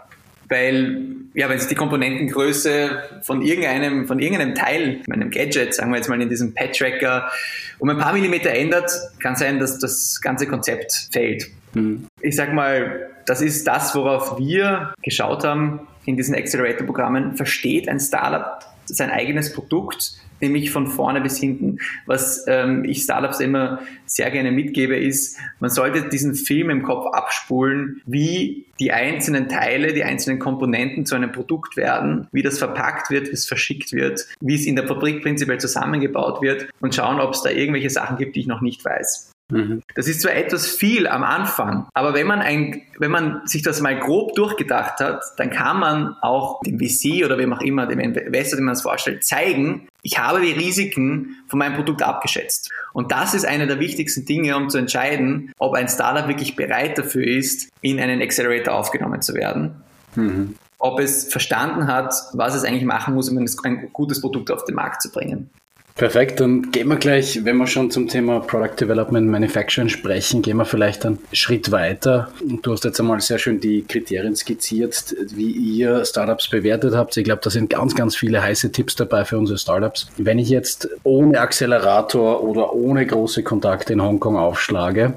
Weil, 0.48 1.02
ja, 1.34 1.48
wenn 1.48 1.58
sich 1.58 1.68
die 1.68 1.74
Komponentengröße 1.74 3.20
von 3.22 3.42
irgendeinem, 3.42 4.06
von 4.06 4.18
irgendeinem 4.18 4.54
Teil, 4.54 5.00
meinem 5.06 5.30
Gadget, 5.30 5.74
sagen 5.74 5.90
wir 5.90 5.96
jetzt 5.96 6.08
mal 6.08 6.20
in 6.20 6.28
diesem 6.28 6.54
Pad-Tracker, 6.54 7.30
um 7.78 7.88
ein 7.88 7.98
paar 7.98 8.12
Millimeter 8.12 8.50
ändert, 8.50 8.90
kann 9.20 9.36
sein, 9.36 9.58
dass 9.58 9.78
das 9.78 10.20
ganze 10.20 10.46
Konzept 10.46 11.08
fällt. 11.12 11.50
Mhm. 11.74 12.06
Ich 12.20 12.36
sag 12.36 12.52
mal, 12.52 13.10
das 13.26 13.40
ist 13.40 13.66
das, 13.66 13.94
worauf 13.94 14.38
wir 14.38 14.94
geschaut 15.02 15.44
haben 15.44 15.80
in 16.04 16.16
diesen 16.16 16.34
Accelerator-Programmen. 16.34 17.36
Versteht 17.36 17.88
ein 17.88 18.00
Startup 18.00 18.60
sein 18.86 19.10
eigenes 19.10 19.52
Produkt, 19.52 20.12
nämlich 20.40 20.70
von 20.70 20.86
vorne 20.86 21.20
bis 21.20 21.38
hinten. 21.38 21.78
Was 22.06 22.44
ähm, 22.48 22.84
ich 22.84 23.02
Startups 23.02 23.40
immer 23.40 23.80
sehr 24.04 24.30
gerne 24.30 24.52
mitgebe, 24.52 24.96
ist, 24.96 25.38
man 25.60 25.70
sollte 25.70 26.08
diesen 26.08 26.34
Film 26.34 26.70
im 26.70 26.82
Kopf 26.82 27.06
abspulen, 27.06 28.02
wie 28.06 28.66
die 28.80 28.92
einzelnen 28.92 29.48
Teile, 29.48 29.94
die 29.94 30.04
einzelnen 30.04 30.38
Komponenten 30.38 31.06
zu 31.06 31.14
einem 31.14 31.32
Produkt 31.32 31.76
werden, 31.76 32.28
wie 32.32 32.42
das 32.42 32.58
verpackt 32.58 33.10
wird, 33.10 33.28
wie 33.28 33.32
es 33.32 33.46
verschickt 33.46 33.92
wird, 33.92 34.26
wie 34.40 34.54
es 34.54 34.66
in 34.66 34.76
der 34.76 34.86
Fabrik 34.86 35.22
prinzipiell 35.22 35.58
zusammengebaut 35.58 36.42
wird 36.42 36.68
und 36.80 36.94
schauen, 36.94 37.20
ob 37.20 37.32
es 37.32 37.42
da 37.42 37.50
irgendwelche 37.50 37.90
Sachen 37.90 38.18
gibt, 38.18 38.36
die 38.36 38.40
ich 38.40 38.46
noch 38.46 38.60
nicht 38.60 38.84
weiß. 38.84 39.33
Mhm. 39.50 39.82
Das 39.94 40.08
ist 40.08 40.22
zwar 40.22 40.34
etwas 40.34 40.66
viel 40.66 41.06
am 41.06 41.22
Anfang, 41.22 41.86
aber 41.92 42.14
wenn 42.14 42.26
man, 42.26 42.40
ein, 42.40 42.82
wenn 42.98 43.10
man 43.10 43.46
sich 43.46 43.62
das 43.62 43.80
mal 43.80 43.98
grob 43.98 44.34
durchgedacht 44.34 45.00
hat, 45.00 45.22
dann 45.36 45.50
kann 45.50 45.78
man 45.78 46.16
auch 46.22 46.60
dem 46.62 46.78
VC 46.78 47.24
oder 47.24 47.36
wem 47.36 47.52
auch 47.52 47.60
immer, 47.60 47.86
dem 47.86 48.00
Investor, 48.00 48.56
dem 48.56 48.64
man 48.64 48.74
es 48.74 48.82
vorstellt, 48.82 49.24
zeigen, 49.24 49.88
ich 50.02 50.18
habe 50.18 50.40
die 50.40 50.52
Risiken 50.52 51.36
von 51.48 51.58
meinem 51.58 51.74
Produkt 51.74 52.02
abgeschätzt. 52.02 52.70
Und 52.92 53.12
das 53.12 53.34
ist 53.34 53.44
eine 53.44 53.66
der 53.66 53.80
wichtigsten 53.80 54.24
Dinge, 54.24 54.56
um 54.56 54.70
zu 54.70 54.78
entscheiden, 54.78 55.52
ob 55.58 55.74
ein 55.74 55.88
Startup 55.88 56.28
wirklich 56.28 56.56
bereit 56.56 56.96
dafür 56.98 57.26
ist, 57.26 57.68
in 57.80 58.00
einen 58.00 58.22
Accelerator 58.22 58.74
aufgenommen 58.74 59.20
zu 59.22 59.34
werden. 59.34 59.76
Mhm. 60.14 60.56
Ob 60.78 61.00
es 61.00 61.24
verstanden 61.30 61.86
hat, 61.86 62.14
was 62.32 62.54
es 62.54 62.64
eigentlich 62.64 62.84
machen 62.84 63.14
muss, 63.14 63.30
um 63.30 63.38
ein 63.38 63.88
gutes 63.92 64.20
Produkt 64.20 64.50
auf 64.50 64.64
den 64.64 64.74
Markt 64.74 65.02
zu 65.02 65.10
bringen. 65.10 65.50
Perfekt, 65.96 66.40
dann 66.40 66.72
gehen 66.72 66.88
wir 66.88 66.96
gleich, 66.96 67.44
wenn 67.44 67.56
wir 67.56 67.68
schon 67.68 67.88
zum 67.88 68.08
Thema 68.08 68.40
Product 68.40 68.80
Development 68.80 69.28
Manufacturing 69.28 69.88
sprechen, 69.88 70.42
gehen 70.42 70.56
wir 70.56 70.64
vielleicht 70.64 71.06
einen 71.06 71.20
Schritt 71.32 71.70
weiter. 71.70 72.32
Du 72.62 72.72
hast 72.72 72.84
jetzt 72.84 72.98
einmal 72.98 73.20
sehr 73.20 73.38
schön 73.38 73.60
die 73.60 73.84
Kriterien 73.86 74.34
skizziert, 74.34 75.14
wie 75.36 75.52
ihr 75.52 76.04
Startups 76.04 76.48
bewertet 76.48 76.96
habt. 76.96 77.16
Ich 77.16 77.22
glaube, 77.22 77.42
da 77.44 77.50
sind 77.50 77.70
ganz, 77.70 77.94
ganz 77.94 78.16
viele 78.16 78.42
heiße 78.42 78.72
Tipps 78.72 78.96
dabei 78.96 79.24
für 79.24 79.38
unsere 79.38 79.56
Startups. 79.56 80.08
Wenn 80.16 80.40
ich 80.40 80.48
jetzt 80.48 80.88
ohne 81.04 81.38
Accelerator 81.38 82.42
oder 82.42 82.72
ohne 82.74 83.06
große 83.06 83.44
Kontakte 83.44 83.92
in 83.92 84.02
Hongkong 84.02 84.36
aufschlage 84.36 85.14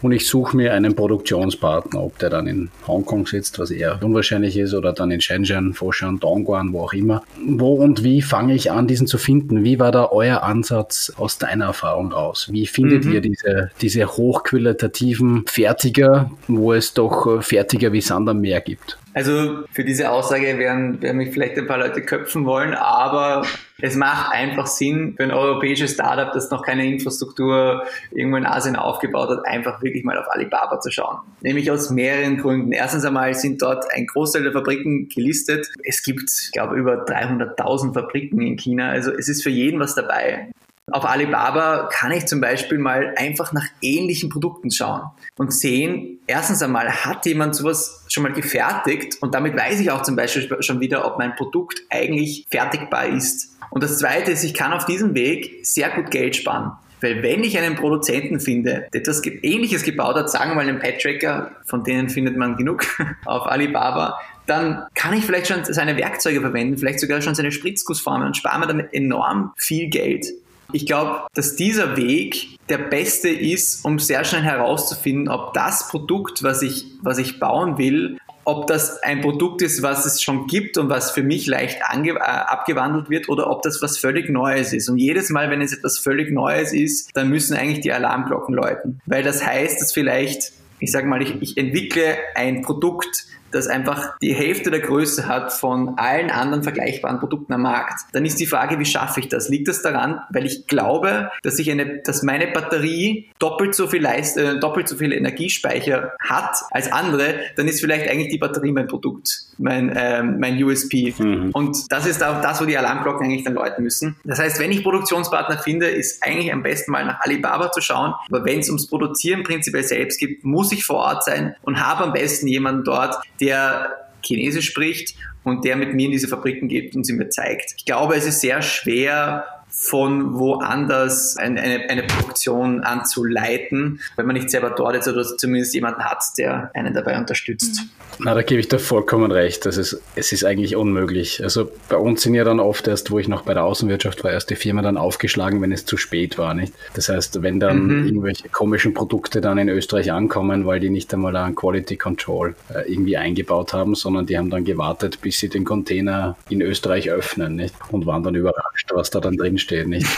und 0.00 0.12
ich 0.12 0.28
suche 0.28 0.56
mir 0.56 0.74
einen 0.74 0.94
Produktionspartner, 0.94 2.00
ob 2.00 2.20
der 2.20 2.30
dann 2.30 2.46
in 2.46 2.70
Hongkong 2.86 3.26
sitzt, 3.26 3.58
was 3.58 3.72
eher 3.72 3.98
unwahrscheinlich 4.00 4.56
ist, 4.56 4.74
oder 4.74 4.92
dann 4.92 5.10
in 5.10 5.20
Shenzhen, 5.20 5.74
Foshan, 5.74 6.20
Dongguan, 6.20 6.72
wo 6.72 6.82
auch 6.82 6.92
immer. 6.92 7.24
Wo 7.44 7.74
und 7.74 8.04
wie 8.04 8.22
fange 8.22 8.54
ich 8.54 8.70
an, 8.70 8.86
diesen 8.86 9.08
zu 9.08 9.18
finden? 9.18 9.64
Wie 9.64 9.80
war 9.80 9.90
da 9.90 10.04
euer 10.20 10.42
Ansatz 10.42 11.12
aus 11.16 11.38
deiner 11.38 11.66
Erfahrung 11.66 12.12
raus? 12.12 12.48
Wie 12.50 12.66
findet 12.66 13.04
mhm. 13.04 13.12
ihr 13.12 13.20
diese, 13.20 13.70
diese 13.80 14.06
hochqualitativen 14.06 15.44
Fertiger, 15.46 16.30
wo 16.46 16.72
es 16.72 16.92
doch 16.92 17.38
äh, 17.38 17.42
Fertiger 17.42 17.92
wie 17.92 18.00
Sand 18.00 18.28
am 18.28 18.40
Meer 18.40 18.60
gibt? 18.60 18.98
Also 19.12 19.64
für 19.72 19.84
diese 19.84 20.10
Aussage 20.10 20.58
werden, 20.58 21.02
werden 21.02 21.16
mich 21.16 21.32
vielleicht 21.32 21.58
ein 21.58 21.66
paar 21.66 21.78
Leute 21.78 22.02
köpfen 22.02 22.44
wollen, 22.44 22.74
aber 22.74 23.44
es 23.80 23.96
macht 23.96 24.32
einfach 24.32 24.66
Sinn 24.66 25.14
für 25.16 25.24
ein 25.24 25.32
europäisches 25.32 25.92
Startup, 25.92 26.32
das 26.32 26.50
noch 26.50 26.62
keine 26.62 26.86
Infrastruktur 26.86 27.84
irgendwo 28.12 28.36
in 28.36 28.46
Asien 28.46 28.76
aufgebaut 28.76 29.30
hat, 29.30 29.46
einfach 29.46 29.82
wirklich 29.82 30.04
mal 30.04 30.16
auf 30.18 30.26
Alibaba 30.30 30.80
zu 30.80 30.90
schauen. 30.90 31.18
Nämlich 31.40 31.70
aus 31.70 31.90
mehreren 31.90 32.38
Gründen. 32.38 32.72
Erstens 32.72 33.04
einmal 33.04 33.34
sind 33.34 33.62
dort 33.62 33.84
ein 33.92 34.06
Großteil 34.06 34.44
der 34.44 34.52
Fabriken 34.52 35.08
gelistet. 35.08 35.68
Es 35.82 36.02
gibt, 36.02 36.30
ich 36.30 36.52
glaube, 36.52 36.76
über 36.76 37.04
300.000 37.04 37.94
Fabriken 37.94 38.40
in 38.40 38.56
China. 38.56 38.90
Also 38.90 39.12
es 39.12 39.28
ist 39.28 39.42
für 39.42 39.50
jeden 39.50 39.80
was 39.80 39.94
dabei. 39.94 40.50
Auf 40.92 41.04
Alibaba 41.04 41.88
kann 41.92 42.12
ich 42.12 42.26
zum 42.26 42.40
Beispiel 42.40 42.78
mal 42.78 43.14
einfach 43.16 43.52
nach 43.52 43.66
ähnlichen 43.80 44.28
Produkten 44.28 44.70
schauen 44.70 45.02
und 45.36 45.52
sehen, 45.52 46.18
erstens 46.26 46.62
einmal, 46.62 46.88
hat 47.04 47.26
jemand 47.26 47.54
sowas 47.54 48.04
schon 48.08 48.22
mal 48.22 48.32
gefertigt 48.32 49.18
und 49.20 49.34
damit 49.34 49.56
weiß 49.56 49.80
ich 49.80 49.90
auch 49.90 50.02
zum 50.02 50.16
Beispiel 50.16 50.62
schon 50.62 50.80
wieder, 50.80 51.06
ob 51.06 51.18
mein 51.18 51.34
Produkt 51.36 51.82
eigentlich 51.90 52.46
fertigbar 52.50 53.06
ist. 53.06 53.56
Und 53.70 53.82
das 53.82 53.98
Zweite 53.98 54.32
ist, 54.32 54.44
ich 54.44 54.54
kann 54.54 54.72
auf 54.72 54.84
diesem 54.84 55.14
Weg 55.14 55.60
sehr 55.62 55.90
gut 55.90 56.10
Geld 56.10 56.36
sparen. 56.36 56.72
Weil 57.00 57.22
wenn 57.22 57.42
ich 57.44 57.56
einen 57.56 57.76
Produzenten 57.76 58.40
finde, 58.40 58.86
der 58.92 59.00
etwas 59.00 59.24
Ähnliches 59.24 59.84
gebaut 59.84 60.16
hat, 60.16 60.30
sagen 60.30 60.50
wir 60.50 60.56
mal 60.56 60.68
einen 60.68 60.80
Pad-Tracker, 60.80 61.52
von 61.64 61.82
denen 61.82 62.10
findet 62.10 62.36
man 62.36 62.56
genug 62.56 62.84
auf 63.24 63.46
Alibaba, 63.46 64.18
dann 64.46 64.84
kann 64.94 65.14
ich 65.14 65.24
vielleicht 65.24 65.46
schon 65.46 65.64
seine 65.64 65.96
Werkzeuge 65.96 66.40
verwenden, 66.40 66.76
vielleicht 66.76 67.00
sogar 67.00 67.22
schon 67.22 67.34
seine 67.34 67.52
Spritzgussformen 67.52 68.26
und 68.26 68.36
spare 68.36 68.58
mir 68.60 68.66
damit 68.66 68.92
enorm 68.92 69.52
viel 69.56 69.88
Geld. 69.88 70.26
Ich 70.72 70.86
glaube, 70.86 71.26
dass 71.34 71.56
dieser 71.56 71.96
Weg 71.96 72.58
der 72.68 72.78
beste 72.78 73.28
ist, 73.28 73.84
um 73.84 73.98
sehr 73.98 74.24
schnell 74.24 74.42
herauszufinden, 74.42 75.28
ob 75.28 75.54
das 75.54 75.88
Produkt, 75.88 76.42
was 76.42 76.62
ich, 76.62 76.86
was 77.02 77.18
ich 77.18 77.40
bauen 77.40 77.78
will, 77.78 78.18
ob 78.44 78.66
das 78.66 79.02
ein 79.02 79.20
Produkt 79.20 79.62
ist, 79.62 79.82
was 79.82 80.06
es 80.06 80.22
schon 80.22 80.46
gibt 80.46 80.78
und 80.78 80.88
was 80.88 81.10
für 81.10 81.22
mich 81.22 81.46
leicht 81.46 81.78
äh, 81.80 82.12
abgewandelt 82.20 83.10
wird 83.10 83.28
oder 83.28 83.50
ob 83.50 83.62
das 83.62 83.82
was 83.82 83.98
völlig 83.98 84.28
Neues 84.28 84.72
ist. 84.72 84.88
Und 84.88 84.98
jedes 84.98 85.30
Mal, 85.30 85.50
wenn 85.50 85.60
es 85.60 85.72
etwas 85.72 85.98
völlig 85.98 86.30
Neues 86.32 86.72
ist, 86.72 87.10
dann 87.14 87.28
müssen 87.28 87.56
eigentlich 87.56 87.80
die 87.80 87.92
Alarmglocken 87.92 88.54
läuten. 88.54 89.00
Weil 89.06 89.22
das 89.22 89.44
heißt, 89.44 89.80
dass 89.80 89.92
vielleicht, 89.92 90.52
ich 90.78 90.90
sage 90.90 91.06
mal, 91.06 91.22
ich, 91.22 91.40
ich 91.42 91.56
entwickle 91.58 92.16
ein 92.34 92.62
Produkt, 92.62 93.26
das 93.52 93.66
einfach 93.66 94.18
die 94.20 94.34
Hälfte 94.34 94.70
der 94.70 94.80
Größe 94.80 95.26
hat 95.26 95.52
von 95.52 95.98
allen 95.98 96.30
anderen 96.30 96.62
vergleichbaren 96.62 97.18
Produkten 97.18 97.52
am 97.52 97.62
Markt, 97.62 98.00
dann 98.12 98.24
ist 98.24 98.38
die 98.40 98.46
Frage, 98.46 98.78
wie 98.78 98.84
schaffe 98.84 99.20
ich 99.20 99.28
das? 99.28 99.48
Liegt 99.48 99.68
das 99.68 99.82
daran, 99.82 100.20
weil 100.30 100.46
ich 100.46 100.66
glaube, 100.66 101.30
dass 101.42 101.58
ich 101.58 101.70
eine, 101.70 101.98
dass 102.02 102.22
meine 102.22 102.48
Batterie 102.48 103.30
doppelt 103.38 103.74
so 103.74 103.86
viel 103.86 104.02
Leist, 104.02 104.36
äh, 104.36 104.58
doppelt 104.58 104.88
so 104.88 104.96
viel 104.96 105.12
Energiespeicher 105.12 106.12
hat 106.20 106.56
als 106.70 106.90
andere, 106.92 107.40
dann 107.56 107.68
ist 107.68 107.80
vielleicht 107.80 108.08
eigentlich 108.10 108.30
die 108.30 108.38
Batterie 108.38 108.72
mein 108.72 108.86
Produkt, 108.86 109.46
mein, 109.58 109.92
ähm, 109.96 110.38
mein 110.38 110.62
USP. 110.62 111.14
Mhm. 111.16 111.50
Und 111.52 111.90
das 111.90 112.06
ist 112.06 112.22
auch 112.22 112.40
das, 112.40 112.60
wo 112.60 112.64
die 112.64 112.76
Alarmglocken 112.76 113.26
eigentlich 113.26 113.44
dann 113.44 113.54
läuten 113.54 113.82
müssen. 113.82 114.16
Das 114.24 114.38
heißt, 114.38 114.60
wenn 114.60 114.72
ich 114.72 114.82
Produktionspartner 114.82 115.58
finde, 115.58 115.86
ist 115.86 116.22
eigentlich 116.22 116.52
am 116.52 116.62
besten 116.62 116.92
mal 116.92 117.04
nach 117.04 117.20
Alibaba 117.20 117.72
zu 117.72 117.80
schauen. 117.80 118.14
Aber 118.28 118.44
wenn 118.44 118.60
es 118.60 118.68
ums 118.68 118.86
Produzieren 118.86 119.42
prinzipiell 119.42 119.84
selbst 119.84 120.18
geht, 120.18 120.44
muss 120.44 120.72
ich 120.72 120.84
vor 120.84 120.96
Ort 120.96 121.24
sein 121.24 121.54
und 121.62 121.80
habe 121.80 122.04
am 122.04 122.12
besten 122.12 122.46
jemanden 122.46 122.84
dort, 122.84 123.16
der 123.40 124.10
Chinesisch 124.22 124.66
spricht 124.66 125.16
und 125.44 125.64
der 125.64 125.76
mit 125.76 125.94
mir 125.94 126.06
in 126.06 126.12
diese 126.12 126.28
Fabriken 126.28 126.68
geht 126.68 126.94
und 126.94 127.04
sie 127.04 127.14
mir 127.14 127.28
zeigt. 127.28 127.74
Ich 127.76 127.84
glaube, 127.84 128.14
es 128.14 128.26
ist 128.26 128.40
sehr 128.40 128.62
schwer, 128.62 129.59
von 129.70 130.38
woanders 130.38 131.36
eine, 131.36 131.60
eine, 131.60 131.90
eine 131.90 132.02
Produktion 132.02 132.80
anzuleiten, 132.80 134.00
wenn 134.16 134.26
man 134.26 134.34
nicht 134.34 134.50
selber 134.50 134.70
dort 134.70 134.96
ist 134.96 135.08
oder 135.08 135.22
zumindest 135.22 135.74
jemanden 135.74 136.04
hat, 136.04 136.22
der 136.38 136.70
einen 136.74 136.94
dabei 136.94 137.18
unterstützt. 137.18 137.82
Na, 138.18 138.34
da 138.34 138.42
gebe 138.42 138.60
ich 138.60 138.68
dir 138.68 138.78
vollkommen 138.78 139.30
recht. 139.30 139.64
Das 139.64 139.76
ist, 139.76 140.00
es 140.14 140.32
ist 140.32 140.44
eigentlich 140.44 140.76
unmöglich. 140.76 141.42
Also 141.42 141.70
bei 141.88 141.96
uns 141.96 142.22
sind 142.22 142.34
ja 142.34 142.44
dann 142.44 142.60
oft 142.60 142.86
erst, 142.86 143.10
wo 143.10 143.18
ich 143.18 143.28
noch 143.28 143.42
bei 143.42 143.54
der 143.54 143.64
Außenwirtschaft 143.64 144.24
war, 144.24 144.32
erst 144.32 144.50
die 144.50 144.56
Firma 144.56 144.82
dann 144.82 144.96
aufgeschlagen, 144.96 145.62
wenn 145.62 145.72
es 145.72 145.86
zu 145.86 145.96
spät 145.96 146.36
war. 146.36 146.52
Nicht? 146.54 146.74
Das 146.94 147.08
heißt, 147.08 147.42
wenn 147.42 147.60
dann 147.60 147.86
mhm. 147.86 148.06
irgendwelche 148.06 148.48
komischen 148.48 148.92
Produkte 148.92 149.40
dann 149.40 149.56
in 149.58 149.68
Österreich 149.68 150.12
ankommen, 150.12 150.66
weil 150.66 150.80
die 150.80 150.90
nicht 150.90 151.12
einmal 151.14 151.34
ein 151.36 151.54
Quality 151.54 151.96
Control 151.96 152.54
äh, 152.74 152.92
irgendwie 152.92 153.16
eingebaut 153.16 153.72
haben, 153.72 153.94
sondern 153.94 154.26
die 154.26 154.36
haben 154.36 154.50
dann 154.50 154.64
gewartet, 154.64 155.20
bis 155.22 155.38
sie 155.38 155.48
den 155.48 155.64
Container 155.64 156.36
in 156.48 156.60
Österreich 156.60 157.10
öffnen 157.10 157.56
nicht? 157.56 157.74
und 157.90 158.06
waren 158.06 158.22
dann 158.22 158.34
überrascht, 158.34 158.90
was 158.92 159.10
da 159.10 159.20
dann 159.20 159.36
drin 159.36 159.58
steht. 159.60 159.88
Nicht? 159.88 160.08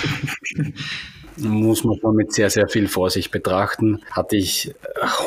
muss 1.36 1.84
man 1.84 1.98
schon 1.98 2.16
mit 2.16 2.32
sehr, 2.32 2.50
sehr 2.50 2.68
viel 2.68 2.88
Vorsicht 2.88 3.30
betrachten. 3.30 4.00
Hatte 4.10 4.36
ich 4.36 4.74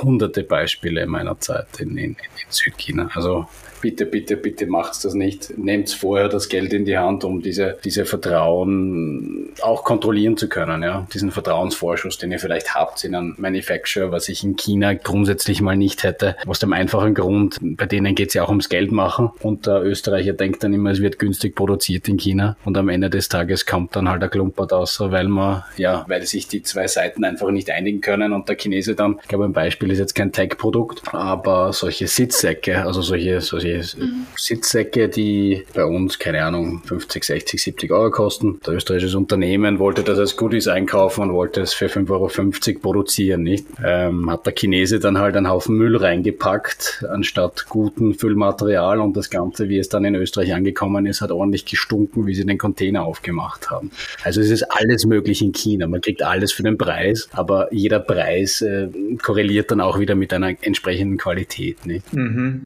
hunderte 0.02 0.44
Beispiele 0.44 1.04
in 1.04 1.10
meiner 1.10 1.40
Zeit 1.40 1.68
in, 1.80 1.98
in, 1.98 2.12
in 2.12 2.18
Südchina. 2.50 3.10
Also 3.14 3.48
bitte, 3.82 4.06
bitte, 4.06 4.38
bitte 4.38 4.68
macht's 4.68 5.02
das 5.02 5.14
nicht. 5.14 5.58
Nehmt 5.58 5.90
vorher 5.90 6.30
das 6.30 6.50
Geld 6.50 6.74
in 6.74 6.86
die 6.86 6.98
Hand, 6.98 7.24
um 7.24 7.42
diese, 7.42 7.78
diese 7.84 8.06
Vertrauen 8.06 9.50
auch 9.62 9.84
kontrollieren 9.84 10.38
zu 10.38 10.50
können, 10.50 10.84
ja. 10.84 11.08
Diesen 11.14 11.32
Vertrauensvorschuss, 11.32 12.18
den 12.18 12.32
ihr 12.32 12.40
vielleicht 12.40 12.76
habt 12.76 13.04
in 13.04 13.16
einem 13.16 13.36
Manufacturer, 13.38 14.12
was 14.12 14.30
ich 14.30 14.44
in 14.44 14.56
China 14.56 14.94
grundsätzlich 14.94 15.62
mal 15.62 15.78
nicht 15.78 16.04
hätte. 16.04 16.36
Aus 16.46 16.60
dem 16.60 16.74
einfachen 16.74 17.14
Grund, 17.14 17.58
bei 17.62 17.86
denen 17.86 18.16
geht's 18.16 18.34
ja 18.34 18.44
auch 18.44 18.50
ums 18.50 18.70
Geld 18.70 18.92
machen 18.92 19.32
und 19.42 19.66
der 19.66 19.84
Österreicher 19.84 20.34
denkt 20.34 20.64
dann 20.64 20.74
immer, 20.74 20.92
es 20.92 21.02
wird 21.02 21.20
günstig 21.20 21.56
produziert 21.56 22.08
in 22.08 22.18
China 22.18 22.58
und 22.66 22.78
am 22.78 22.90
Ende 22.90 23.10
des 23.10 23.30
Tages 23.30 23.66
kommt 23.66 23.96
dann 23.96 24.10
halt 24.10 24.22
der 24.22 24.30
Klumpert 24.30 24.74
aus, 24.74 25.00
weil 25.00 25.28
man, 25.28 25.64
ja, 25.78 26.06
weil 26.08 26.24
sich 26.26 26.48
die 26.48 26.64
zwei 26.64 26.88
Seiten 26.88 27.24
einfach 27.24 27.50
nicht 27.52 27.70
einigen 27.70 28.02
können 28.02 28.34
und 28.34 28.50
der 28.50 28.58
Chinese 28.58 28.96
dann, 28.96 29.20
ich 29.22 29.28
glaube, 29.28 29.46
ein 29.46 29.54
Beispiel 29.54 29.92
ist 29.92 30.00
jetzt 30.00 30.16
kein 30.16 30.32
Tech-Produkt, 30.32 31.02
aber 31.14 31.74
solche 31.74 32.08
Sitzsäcke, 32.08 32.86
also 32.86 33.02
solche, 33.02 33.42
solche 33.42 33.65
mhm. 33.74 34.26
Sitzsäcke, 34.36 35.10
die 35.10 35.64
bei 35.74 35.86
uns, 35.86 36.20
keine 36.20 36.44
Ahnung, 36.44 36.82
50, 36.86 37.24
60, 37.24 37.62
70 37.62 37.92
Euro 37.92 38.12
kosten. 38.12 38.60
Der 38.66 38.76
österreichische 38.76 39.18
Unternehmen 39.18 39.80
wollte 39.80 40.04
das 40.04 40.20
als 40.20 40.38
Goodies 40.38 40.68
einkaufen 40.68 41.22
und 41.22 41.34
wollte 41.34 41.62
es 41.62 41.74
für 41.74 41.88
5,50 41.88 42.10
Euro 42.10 42.80
produzieren, 42.82 43.44
nicht? 43.44 43.66
Ähm, 43.84 44.30
hat 44.30 44.46
der 44.46 44.54
Chinese 44.54 45.00
dann 45.00 45.18
halt 45.18 45.36
einen 45.36 45.50
Haufen 45.50 45.76
Müll 45.76 45.98
reingepackt, 45.98 47.06
anstatt 47.10 47.68
guten 47.70 48.14
Füllmaterial 48.14 49.00
und 49.00 49.16
das 49.18 49.30
Ganze, 49.30 49.70
wie 49.70 49.78
es 49.78 49.90
dann 49.90 50.06
in 50.06 50.16
Österreich 50.16 50.54
angekommen 50.54 51.06
ist, 51.06 51.22
hat 51.22 51.32
ordentlich 51.32 51.66
gestunken, 51.66 52.28
wie 52.28 52.36
sie 52.36 52.46
den 52.46 52.58
Container 52.58 53.04
aufgemacht 53.04 53.70
haben. 53.70 53.92
Also 54.24 54.42
es 54.42 54.50
ist 54.50 54.64
alles 54.64 55.06
möglich 55.06 55.42
in 55.42 55.54
China. 55.54 55.88
Man 55.88 56.02
kriegt 56.02 56.22
alles 56.24 56.52
für 56.52 56.64
den 56.64 56.78
Preis, 56.78 57.30
aber 57.34 57.74
jeder 57.74 58.00
Preis 58.00 58.62
äh, 58.62 58.88
korreliert 59.22 59.72
dann 59.72 59.82
auch 59.82 60.00
wieder 60.00 60.16
mit 60.16 60.34
einer 60.34 60.56
entsprechenden 60.62 61.18
Qualität. 61.18 61.86
Nicht? 61.86 62.14
Mhm. 62.14 62.64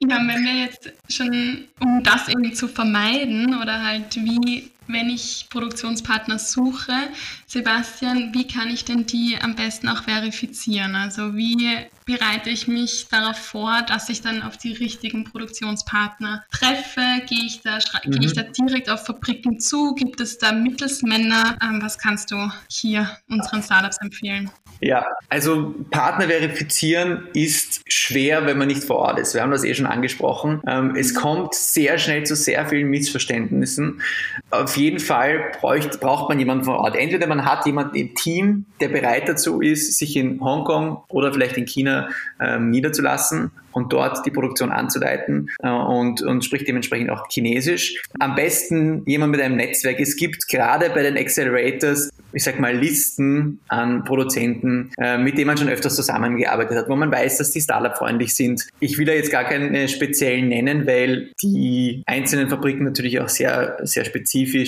Ja, 0.00 0.16
wenn 0.18 0.44
wir 0.44 0.54
jetzt 0.54 0.92
schon, 1.08 1.64
um 1.80 2.02
das 2.04 2.28
irgendwie 2.28 2.52
zu 2.52 2.68
vermeiden 2.68 3.60
oder 3.60 3.82
halt 3.82 4.14
wie 4.16 4.70
wenn 4.88 5.10
ich 5.10 5.46
Produktionspartner 5.50 6.38
suche, 6.38 6.92
Sebastian, 7.46 8.32
wie 8.34 8.46
kann 8.46 8.68
ich 8.68 8.84
denn 8.84 9.06
die 9.06 9.38
am 9.40 9.54
besten 9.54 9.88
auch 9.88 10.02
verifizieren? 10.02 10.94
Also 10.94 11.36
wie 11.36 11.86
bereite 12.04 12.50
ich 12.50 12.68
mich 12.68 13.08
darauf 13.08 13.36
vor, 13.36 13.82
dass 13.86 14.08
ich 14.08 14.22
dann 14.22 14.42
auf 14.42 14.56
die 14.56 14.72
richtigen 14.72 15.24
Produktionspartner 15.24 16.44
treffe? 16.50 17.02
Gehe 17.28 17.44
ich 17.44 17.60
da, 17.60 17.78
mhm. 18.04 18.10
gehe 18.12 18.26
ich 18.26 18.32
da 18.32 18.42
direkt 18.42 18.90
auf 18.90 19.06
Fabriken 19.06 19.60
zu? 19.60 19.94
Gibt 19.94 20.20
es 20.20 20.38
da 20.38 20.52
Mittelsmänner? 20.52 21.58
Ähm, 21.62 21.80
was 21.82 21.98
kannst 21.98 22.30
du 22.30 22.50
hier 22.68 23.10
unseren 23.28 23.62
Startups 23.62 23.98
empfehlen? 24.00 24.50
Ja, 24.80 25.04
also 25.28 25.74
Partner 25.90 26.26
verifizieren 26.26 27.28
ist 27.34 27.82
schwer, 27.88 28.46
wenn 28.46 28.58
man 28.58 28.68
nicht 28.68 28.84
vor 28.84 28.96
Ort 28.96 29.18
ist. 29.18 29.34
Wir 29.34 29.42
haben 29.42 29.50
das 29.50 29.64
eh 29.64 29.74
schon 29.74 29.86
angesprochen. 29.86 30.62
Ähm, 30.66 30.94
es 30.96 31.14
kommt 31.14 31.54
sehr 31.54 31.98
schnell 31.98 32.24
zu 32.24 32.36
sehr 32.36 32.66
vielen 32.66 32.88
Missverständnissen. 32.88 34.00
Auf 34.50 34.76
jeden 34.78 35.00
Fall 35.00 35.52
bräucht, 35.60 36.00
braucht 36.00 36.28
man 36.28 36.38
jemanden 36.38 36.64
vor 36.64 36.78
Ort. 36.78 36.96
Entweder 36.96 37.26
man 37.26 37.44
hat 37.44 37.66
jemanden 37.66 37.96
im 37.96 38.14
Team, 38.14 38.66
der 38.80 38.88
bereit 38.88 39.28
dazu 39.28 39.60
ist, 39.60 39.98
sich 39.98 40.16
in 40.16 40.40
Hongkong 40.40 41.02
oder 41.08 41.32
vielleicht 41.32 41.56
in 41.56 41.66
China 41.66 42.08
ähm, 42.40 42.70
niederzulassen 42.70 43.50
und 43.72 43.92
dort 43.92 44.26
die 44.26 44.30
Produktion 44.30 44.70
anzuleiten 44.70 45.50
äh, 45.62 45.70
und, 45.70 46.22
und 46.22 46.44
spricht 46.44 46.66
dementsprechend 46.66 47.10
auch 47.10 47.28
Chinesisch. 47.30 48.02
Am 48.18 48.34
besten 48.34 49.02
jemand 49.06 49.32
mit 49.32 49.40
einem 49.40 49.56
Netzwerk. 49.56 50.00
Es 50.00 50.16
gibt 50.16 50.48
gerade 50.48 50.90
bei 50.90 51.02
den 51.02 51.16
Accelerators, 51.16 52.10
ich 52.32 52.44
sag 52.44 52.58
mal, 52.60 52.76
Listen 52.76 53.60
an 53.68 54.04
Produzenten, 54.04 54.90
äh, 54.98 55.18
mit 55.18 55.38
denen 55.38 55.46
man 55.46 55.56
schon 55.56 55.68
öfters 55.68 55.96
zusammengearbeitet 55.96 56.76
hat, 56.76 56.88
wo 56.88 56.96
man 56.96 57.10
weiß, 57.10 57.38
dass 57.38 57.52
die 57.52 57.60
Startup-freundlich 57.60 58.34
sind. 58.34 58.66
Ich 58.80 58.98
will 58.98 59.06
da 59.06 59.12
jetzt 59.12 59.30
gar 59.30 59.44
keine 59.44 59.88
speziellen 59.88 60.48
nennen, 60.48 60.86
weil 60.86 61.30
die 61.42 62.02
einzelnen 62.06 62.48
Fabriken 62.48 62.84
natürlich 62.84 63.20
auch 63.20 63.28
sehr, 63.28 63.78
sehr 63.82 64.04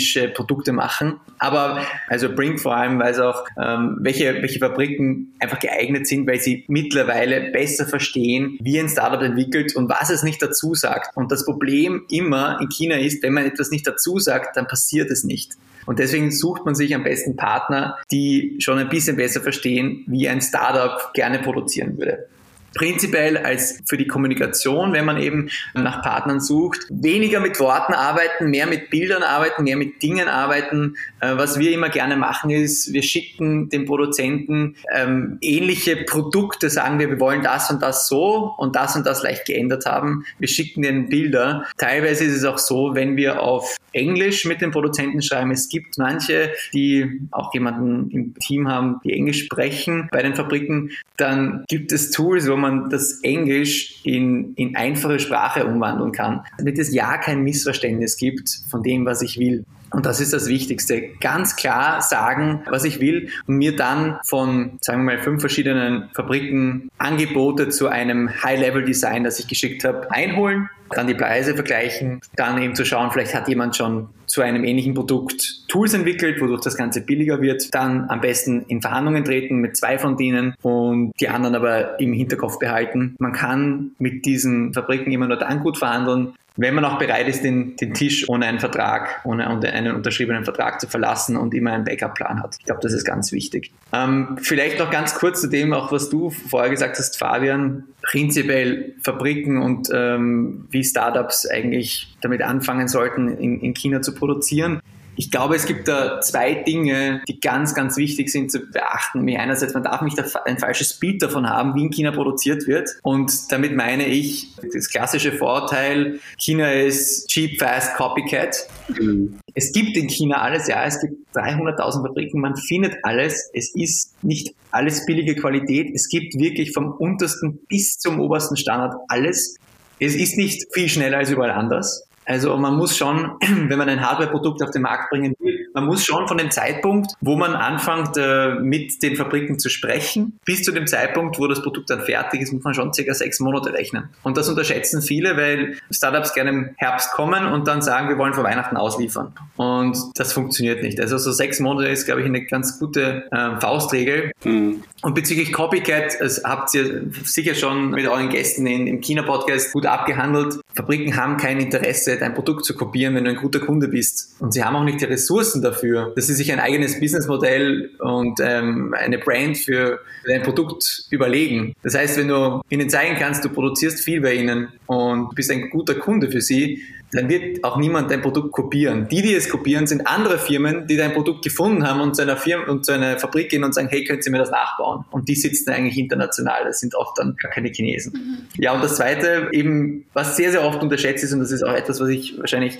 spezifische 0.00 0.28
Produkte 0.28 0.72
machen. 0.72 1.20
Aber 1.38 1.80
also 2.08 2.34
Brink 2.34 2.60
vor 2.60 2.76
allem 2.76 2.98
weiß 2.98 3.20
auch, 3.20 3.44
ähm, 3.60 3.98
welche, 4.00 4.34
welche 4.42 4.58
Fabriken 4.58 5.34
einfach 5.38 5.58
geeignet 5.58 6.06
sind, 6.06 6.26
weil 6.26 6.40
sie 6.40 6.64
mittlerweile 6.68 7.50
besser 7.52 7.86
verstehen, 7.86 8.58
wie 8.60 8.78
ein 8.80 8.88
Startup 8.88 9.22
entwickelt 9.22 9.76
und 9.76 9.88
was 9.88 10.10
es 10.10 10.22
nicht 10.22 10.42
dazu 10.42 10.74
sagt. 10.74 11.16
Und 11.16 11.30
das 11.30 11.44
Problem 11.44 12.02
immer 12.10 12.58
in 12.60 12.68
China 12.68 12.96
ist, 12.96 13.22
wenn 13.22 13.32
man 13.32 13.44
etwas 13.44 13.70
nicht 13.70 13.86
dazu 13.86 14.18
sagt, 14.18 14.56
dann 14.56 14.66
passiert 14.66 15.10
es 15.10 15.24
nicht. 15.24 15.52
Und 15.86 15.98
deswegen 15.98 16.30
sucht 16.30 16.64
man 16.64 16.74
sich 16.74 16.94
am 16.94 17.04
besten 17.04 17.36
Partner, 17.36 17.96
die 18.10 18.56
schon 18.60 18.78
ein 18.78 18.88
bisschen 18.88 19.16
besser 19.16 19.40
verstehen, 19.40 20.04
wie 20.06 20.28
ein 20.28 20.42
Startup 20.42 21.12
gerne 21.14 21.38
produzieren 21.38 21.98
würde. 21.98 22.28
Prinzipiell 22.74 23.36
als 23.38 23.80
für 23.86 23.96
die 23.96 24.06
Kommunikation, 24.06 24.92
wenn 24.92 25.04
man 25.04 25.18
eben 25.18 25.50
nach 25.74 26.02
Partnern 26.02 26.40
sucht, 26.40 26.86
weniger 26.88 27.40
mit 27.40 27.58
Worten 27.60 27.94
arbeiten, 27.94 28.50
mehr 28.50 28.66
mit 28.66 28.90
Bildern 28.90 29.22
arbeiten, 29.22 29.64
mehr 29.64 29.76
mit 29.76 30.02
Dingen 30.02 30.28
arbeiten. 30.28 30.96
Äh, 31.20 31.36
was 31.36 31.58
wir 31.58 31.72
immer 31.72 31.88
gerne 31.88 32.16
machen 32.16 32.50
ist, 32.50 32.92
wir 32.92 33.02
schicken 33.02 33.68
den 33.68 33.86
Produzenten 33.86 34.76
ähm, 34.94 35.38
ähnliche 35.40 35.96
Produkte, 35.96 36.70
sagen 36.70 36.98
wir, 36.98 37.10
wir 37.10 37.20
wollen 37.20 37.42
das 37.42 37.70
und 37.70 37.82
das 37.82 38.08
so 38.08 38.54
und 38.56 38.76
das 38.76 38.96
und 38.96 39.06
das 39.06 39.22
leicht 39.22 39.46
geändert 39.46 39.86
haben. 39.86 40.24
Wir 40.38 40.48
schicken 40.48 40.82
den 40.82 41.08
Bilder. 41.08 41.66
Teilweise 41.78 42.24
ist 42.24 42.36
es 42.36 42.44
auch 42.44 42.58
so, 42.58 42.94
wenn 42.94 43.16
wir 43.16 43.42
auf 43.42 43.76
Englisch 43.92 44.44
mit 44.44 44.60
den 44.60 44.70
Produzenten 44.70 45.20
schreiben, 45.22 45.50
es 45.50 45.68
gibt 45.68 45.98
manche, 45.98 46.52
die 46.72 47.20
auch 47.32 47.52
jemanden 47.52 48.10
im 48.10 48.34
Team 48.34 48.68
haben, 48.68 49.00
die 49.04 49.12
Englisch 49.12 49.44
sprechen 49.44 50.08
bei 50.12 50.22
den 50.22 50.34
Fabriken, 50.34 50.90
dann 51.16 51.64
gibt 51.68 51.92
es 51.92 52.10
Tools, 52.10 52.48
wo 52.48 52.56
man 52.60 52.90
das 52.90 53.20
Englisch 53.22 54.00
in, 54.04 54.54
in 54.54 54.76
einfache 54.76 55.18
Sprache 55.18 55.66
umwandeln 55.66 56.12
kann, 56.12 56.44
damit 56.58 56.78
es 56.78 56.92
ja 56.92 57.18
kein 57.18 57.42
Missverständnis 57.42 58.16
gibt 58.16 58.50
von 58.68 58.82
dem, 58.82 59.04
was 59.06 59.22
ich 59.22 59.38
will. 59.38 59.64
Und 59.92 60.06
das 60.06 60.20
ist 60.20 60.32
das 60.32 60.46
Wichtigste. 60.48 61.10
Ganz 61.20 61.56
klar 61.56 62.00
sagen, 62.00 62.62
was 62.68 62.84
ich 62.84 63.00
will 63.00 63.28
und 63.46 63.56
mir 63.56 63.74
dann 63.74 64.18
von, 64.24 64.78
sagen 64.80 65.04
wir 65.04 65.16
mal, 65.16 65.22
fünf 65.22 65.40
verschiedenen 65.40 66.10
Fabriken 66.14 66.90
Angebote 66.98 67.68
zu 67.68 67.88
einem 67.88 68.30
High-Level-Design, 68.42 69.24
das 69.24 69.38
ich 69.40 69.48
geschickt 69.48 69.84
habe, 69.84 70.10
einholen, 70.10 70.68
dann 70.90 71.06
die 71.06 71.14
Preise 71.14 71.54
vergleichen, 71.54 72.20
dann 72.36 72.60
eben 72.60 72.74
zu 72.74 72.84
schauen, 72.84 73.10
vielleicht 73.10 73.34
hat 73.34 73.48
jemand 73.48 73.76
schon 73.76 74.08
zu 74.26 74.42
einem 74.42 74.64
ähnlichen 74.64 74.94
Produkt 74.94 75.64
Tools 75.68 75.92
entwickelt, 75.94 76.40
wodurch 76.40 76.62
das 76.62 76.76
Ganze 76.76 77.00
billiger 77.00 77.40
wird, 77.40 77.74
dann 77.74 78.08
am 78.08 78.20
besten 78.20 78.64
in 78.68 78.80
Verhandlungen 78.80 79.24
treten 79.24 79.56
mit 79.56 79.76
zwei 79.76 79.98
von 79.98 80.16
denen 80.16 80.54
und 80.62 81.12
die 81.20 81.28
anderen 81.28 81.56
aber 81.56 81.98
im 82.00 82.12
Hinterkopf 82.12 82.58
behalten. 82.58 83.16
Man 83.18 83.32
kann 83.32 83.92
mit 83.98 84.24
diesen 84.26 84.72
Fabriken 84.72 85.12
immer 85.12 85.26
nur 85.26 85.36
dann 85.36 85.60
gut 85.60 85.78
verhandeln, 85.78 86.34
wenn 86.60 86.74
man 86.74 86.84
auch 86.84 86.98
bereit 86.98 87.26
ist, 87.26 87.42
den, 87.42 87.76
den 87.76 87.94
Tisch 87.94 88.28
ohne 88.28 88.44
einen 88.44 88.60
Vertrag, 88.60 89.20
ohne 89.24 89.46
einen 89.46 89.94
unterschriebenen 89.94 90.44
Vertrag 90.44 90.78
zu 90.78 90.88
verlassen 90.88 91.36
und 91.36 91.54
immer 91.54 91.72
einen 91.72 91.84
Backup-Plan 91.84 92.42
hat. 92.42 92.56
Ich 92.58 92.66
glaube, 92.66 92.80
das 92.82 92.92
ist 92.92 93.04
ganz 93.04 93.32
wichtig. 93.32 93.72
Ähm, 93.94 94.36
vielleicht 94.42 94.78
noch 94.78 94.90
ganz 94.90 95.14
kurz 95.14 95.40
zu 95.40 95.48
dem, 95.48 95.72
auch 95.72 95.90
was 95.90 96.10
du 96.10 96.28
vorher 96.28 96.68
gesagt 96.68 96.98
hast, 96.98 97.18
Fabian. 97.18 97.84
Prinzipiell 98.02 98.94
Fabriken 99.02 99.62
und 99.62 99.88
ähm, 99.92 100.66
wie 100.70 100.84
Startups 100.84 101.46
eigentlich 101.46 102.14
damit 102.20 102.42
anfangen 102.42 102.88
sollten, 102.88 103.28
in, 103.38 103.60
in 103.60 103.72
China 103.72 104.02
zu 104.02 104.14
produzieren. 104.14 104.80
Ich 105.20 105.30
glaube, 105.30 105.54
es 105.54 105.66
gibt 105.66 105.86
da 105.86 106.22
zwei 106.22 106.54
Dinge, 106.54 107.20
die 107.28 107.40
ganz, 107.40 107.74
ganz 107.74 107.98
wichtig 107.98 108.30
sind 108.30 108.50
zu 108.50 108.60
beachten. 108.60 109.18
Nämlich 109.18 109.38
einerseits, 109.38 109.74
man 109.74 109.82
darf 109.82 110.00
nicht 110.00 110.18
ein 110.46 110.56
falsches 110.56 110.94
Bild 110.94 111.22
davon 111.22 111.46
haben, 111.46 111.74
wie 111.74 111.82
in 111.82 111.90
China 111.90 112.10
produziert 112.10 112.66
wird. 112.66 112.88
Und 113.02 113.52
damit 113.52 113.76
meine 113.76 114.06
ich 114.06 114.56
das 114.72 114.88
klassische 114.88 115.32
Vorteil, 115.32 116.20
China 116.38 116.72
ist 116.72 117.28
cheap, 117.28 117.58
fast, 117.58 117.96
copycat. 117.96 118.66
Mhm. 118.98 119.38
Es 119.52 119.72
gibt 119.72 119.94
in 119.94 120.08
China 120.08 120.40
alles, 120.40 120.68
ja, 120.68 120.86
es 120.86 120.98
gibt 121.02 121.36
300.000 121.36 122.06
Fabriken, 122.06 122.40
man 122.40 122.56
findet 122.56 122.94
alles. 123.02 123.50
Es 123.52 123.74
ist 123.74 124.14
nicht 124.24 124.54
alles 124.70 125.04
billige 125.04 125.34
Qualität. 125.36 125.94
Es 125.94 126.08
gibt 126.08 126.32
wirklich 126.38 126.72
vom 126.72 126.92
untersten 126.92 127.58
bis 127.68 127.98
zum 127.98 128.20
obersten 128.20 128.56
Standard 128.56 128.94
alles. 129.08 129.56
Es 129.98 130.14
ist 130.14 130.38
nicht 130.38 130.66
viel 130.72 130.88
schneller 130.88 131.18
als 131.18 131.28
überall 131.28 131.50
anders. 131.50 132.06
Also 132.30 132.56
man 132.56 132.76
muss 132.76 132.96
schon, 132.96 133.32
wenn 133.40 133.76
man 133.76 133.88
ein 133.88 134.00
Hardware-Produkt 134.00 134.62
auf 134.62 134.70
den 134.70 134.82
Markt 134.82 135.10
bringen 135.10 135.34
will, 135.40 135.59
man 135.74 135.84
muss 135.84 136.04
schon 136.04 136.26
von 136.28 136.38
dem 136.38 136.50
Zeitpunkt, 136.50 137.12
wo 137.20 137.36
man 137.36 137.54
anfängt 137.54 138.16
äh, 138.16 138.54
mit 138.60 139.02
den 139.02 139.16
Fabriken 139.16 139.58
zu 139.58 139.68
sprechen, 139.68 140.38
bis 140.44 140.62
zu 140.62 140.72
dem 140.72 140.86
Zeitpunkt, 140.86 141.38
wo 141.38 141.46
das 141.46 141.62
Produkt 141.62 141.90
dann 141.90 142.00
fertig 142.00 142.42
ist, 142.42 142.52
muss 142.52 142.64
man 142.64 142.74
schon 142.74 142.92
circa 142.92 143.14
sechs 143.14 143.40
Monate 143.40 143.72
rechnen. 143.72 144.10
Und 144.22 144.36
das 144.36 144.48
unterschätzen 144.48 145.02
viele, 145.02 145.36
weil 145.36 145.76
Startups 145.90 146.34
gerne 146.34 146.50
im 146.50 146.70
Herbst 146.76 147.12
kommen 147.12 147.46
und 147.46 147.68
dann 147.68 147.82
sagen, 147.82 148.08
wir 148.08 148.18
wollen 148.18 148.34
vor 148.34 148.44
Weihnachten 148.44 148.76
ausliefern. 148.76 149.32
Und 149.56 149.96
das 150.16 150.32
funktioniert 150.32 150.82
nicht. 150.82 151.00
Also 151.00 151.18
so 151.18 151.32
sechs 151.32 151.60
Monate 151.60 151.88
ist, 151.88 152.06
glaube 152.06 152.20
ich, 152.20 152.26
eine 152.26 152.44
ganz 152.44 152.78
gute 152.78 153.24
äh, 153.30 153.60
Faustregel. 153.60 154.32
Mhm. 154.44 154.82
Und 155.02 155.14
bezüglich 155.14 155.52
Copycat, 155.52 156.20
das 156.20 156.42
habt 156.44 156.74
ihr 156.74 157.10
sicher 157.24 157.54
schon 157.54 157.90
mit 157.90 158.06
euren 158.06 158.28
Gästen 158.28 158.66
in, 158.66 158.86
im 158.86 159.00
China-Podcast 159.00 159.72
gut 159.72 159.86
abgehandelt. 159.86 160.60
Fabriken 160.74 161.16
haben 161.16 161.36
kein 161.38 161.58
Interesse, 161.58 162.18
dein 162.18 162.34
Produkt 162.34 162.64
zu 162.64 162.74
kopieren, 162.74 163.14
wenn 163.14 163.24
du 163.24 163.30
ein 163.30 163.36
guter 163.36 163.60
Kunde 163.60 163.88
bist. 163.88 164.34
Und 164.40 164.52
sie 164.52 164.62
haben 164.62 164.76
auch 164.76 164.84
nicht 164.84 165.00
die 165.00 165.06
Ressourcen 165.06 165.62
dafür, 165.62 165.69
dass 166.14 166.26
sie 166.26 166.34
sich 166.34 166.52
ein 166.52 166.60
eigenes 166.60 167.00
Businessmodell 167.00 167.90
und 167.98 168.38
ähm, 168.42 168.94
eine 168.96 169.18
Brand 169.18 169.58
für 169.58 170.00
dein 170.26 170.42
Produkt 170.42 171.04
überlegen. 171.10 171.74
Das 171.82 171.94
heißt, 171.94 172.18
wenn 172.18 172.28
du 172.28 172.60
ihnen 172.68 172.90
zeigen 172.90 173.16
kannst, 173.18 173.44
du 173.44 173.48
produzierst 173.48 174.00
viel 174.00 174.20
bei 174.20 174.34
ihnen 174.34 174.68
und 174.86 175.34
bist 175.34 175.50
ein 175.50 175.70
guter 175.70 175.94
Kunde 175.94 176.30
für 176.30 176.40
sie, 176.40 176.82
dann 177.12 177.28
wird 177.28 177.64
auch 177.64 177.76
niemand 177.76 178.10
dein 178.10 178.22
Produkt 178.22 178.52
kopieren. 178.52 179.08
Die, 179.08 179.22
die 179.22 179.34
es 179.34 179.48
kopieren, 179.48 179.86
sind 179.86 180.06
andere 180.06 180.38
Firmen, 180.38 180.86
die 180.86 180.96
dein 180.96 181.12
Produkt 181.12 181.42
gefunden 181.42 181.86
haben 181.86 182.00
und 182.00 182.14
zu 182.14 182.22
einer 182.22 182.36
Firma 182.36 182.66
und 182.66 182.86
zu 182.86 182.92
einer 182.92 183.18
Fabrik 183.18 183.50
gehen 183.50 183.64
und 183.64 183.74
sagen, 183.74 183.88
hey, 183.88 184.04
könnt 184.04 184.24
ihr 184.24 184.32
mir 184.32 184.38
das 184.38 184.50
nachbauen? 184.50 185.04
Und 185.10 185.28
die 185.28 185.34
sitzen 185.34 185.70
eigentlich 185.70 185.98
international. 185.98 186.64
Das 186.64 186.80
sind 186.80 186.94
oft 186.94 187.18
dann 187.18 187.36
gar 187.36 187.50
keine 187.50 187.68
Chinesen. 187.68 188.12
Mhm. 188.12 188.62
Ja, 188.62 188.72
und 188.72 188.82
das 188.82 188.96
zweite, 188.96 189.48
eben, 189.52 190.06
was 190.12 190.36
sehr, 190.36 190.50
sehr 190.52 190.64
oft 190.64 190.82
unterschätzt 190.82 191.24
ist, 191.24 191.32
und 191.32 191.40
das 191.40 191.50
ist 191.50 191.62
auch 191.62 191.74
etwas, 191.74 192.00
was 192.00 192.08
ich 192.08 192.38
wahrscheinlich 192.38 192.78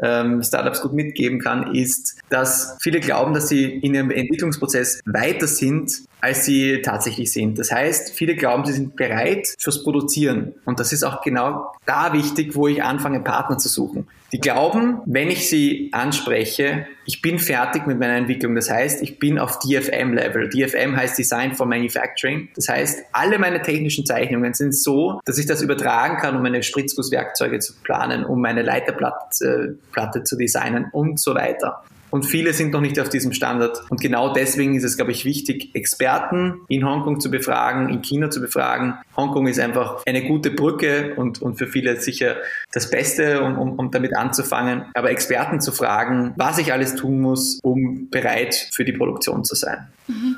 ähm, 0.00 0.42
Startups 0.42 0.80
gut 0.80 0.92
mitgeben 0.92 1.40
kann, 1.40 1.74
ist, 1.74 2.18
dass 2.28 2.76
viele 2.80 3.00
glauben, 3.00 3.34
dass 3.34 3.48
sie 3.48 3.64
in 3.64 3.94
ihrem 3.94 4.10
Entwicklungsprozess 4.10 5.00
weiter 5.04 5.46
sind, 5.46 6.02
als 6.22 6.44
sie 6.44 6.82
tatsächlich 6.82 7.32
sind. 7.32 7.58
Das 7.58 7.72
heißt, 7.72 8.12
viele 8.14 8.36
glauben, 8.36 8.64
sie 8.64 8.72
sind 8.72 8.94
bereit 8.94 9.48
fürs 9.58 9.82
Produzieren. 9.82 10.54
Und 10.64 10.78
das 10.78 10.92
ist 10.92 11.02
auch 11.02 11.20
genau 11.20 11.72
da 11.84 12.12
wichtig, 12.12 12.54
wo 12.54 12.68
ich 12.68 12.80
anfange, 12.80 13.20
Partner 13.20 13.58
zu 13.58 13.68
suchen. 13.68 14.06
Die 14.32 14.38
glauben, 14.38 15.00
wenn 15.04 15.30
ich 15.30 15.50
sie 15.50 15.90
anspreche, 15.92 16.86
ich 17.04 17.22
bin 17.22 17.40
fertig 17.40 17.88
mit 17.88 17.98
meiner 17.98 18.14
Entwicklung. 18.14 18.54
Das 18.54 18.70
heißt, 18.70 19.02
ich 19.02 19.18
bin 19.18 19.38
auf 19.38 19.58
DFM-Level. 19.58 20.48
DFM 20.48 20.96
heißt 20.96 21.18
Design 21.18 21.54
for 21.54 21.66
Manufacturing. 21.66 22.48
Das 22.54 22.68
heißt, 22.68 23.04
alle 23.10 23.40
meine 23.40 23.60
technischen 23.60 24.06
Zeichnungen 24.06 24.54
sind 24.54 24.76
so, 24.76 25.20
dass 25.24 25.38
ich 25.38 25.46
das 25.46 25.60
übertragen 25.60 26.18
kann, 26.18 26.36
um 26.36 26.42
meine 26.42 26.62
Spritzgusswerkzeuge 26.62 27.58
zu 27.58 27.74
planen, 27.82 28.24
um 28.24 28.40
meine 28.40 28.62
Leiterplatte 28.62 29.76
äh, 29.92 30.22
zu 30.22 30.36
designen 30.36 30.86
und 30.92 31.18
so 31.18 31.34
weiter. 31.34 31.82
Und 32.12 32.24
viele 32.26 32.52
sind 32.52 32.72
noch 32.72 32.82
nicht 32.82 33.00
auf 33.00 33.08
diesem 33.08 33.32
Standard. 33.32 33.82
Und 33.88 34.02
genau 34.02 34.34
deswegen 34.34 34.74
ist 34.76 34.84
es, 34.84 34.96
glaube 34.96 35.12
ich, 35.12 35.24
wichtig, 35.24 35.74
Experten 35.74 36.60
in 36.68 36.84
Hongkong 36.84 37.20
zu 37.20 37.30
befragen, 37.30 37.88
in 37.88 38.02
China 38.02 38.28
zu 38.28 38.42
befragen. 38.42 38.98
Hongkong 39.16 39.46
ist 39.46 39.58
einfach 39.58 40.02
eine 40.06 40.22
gute 40.22 40.50
Brücke 40.50 41.14
und, 41.16 41.40
und 41.40 41.56
für 41.56 41.66
viele 41.66 41.98
sicher 41.98 42.36
das 42.70 42.90
Beste, 42.90 43.42
um, 43.42 43.58
um, 43.58 43.72
um 43.78 43.90
damit 43.90 44.14
anzufangen. 44.14 44.84
Aber 44.92 45.10
Experten 45.10 45.62
zu 45.62 45.72
fragen, 45.72 46.34
was 46.36 46.58
ich 46.58 46.70
alles 46.70 46.96
tun 46.96 47.22
muss, 47.22 47.58
um 47.62 48.10
bereit 48.10 48.68
für 48.72 48.84
die 48.84 48.92
Produktion 48.92 49.42
zu 49.42 49.54
sein. 49.54 49.88
Mhm. 50.06 50.36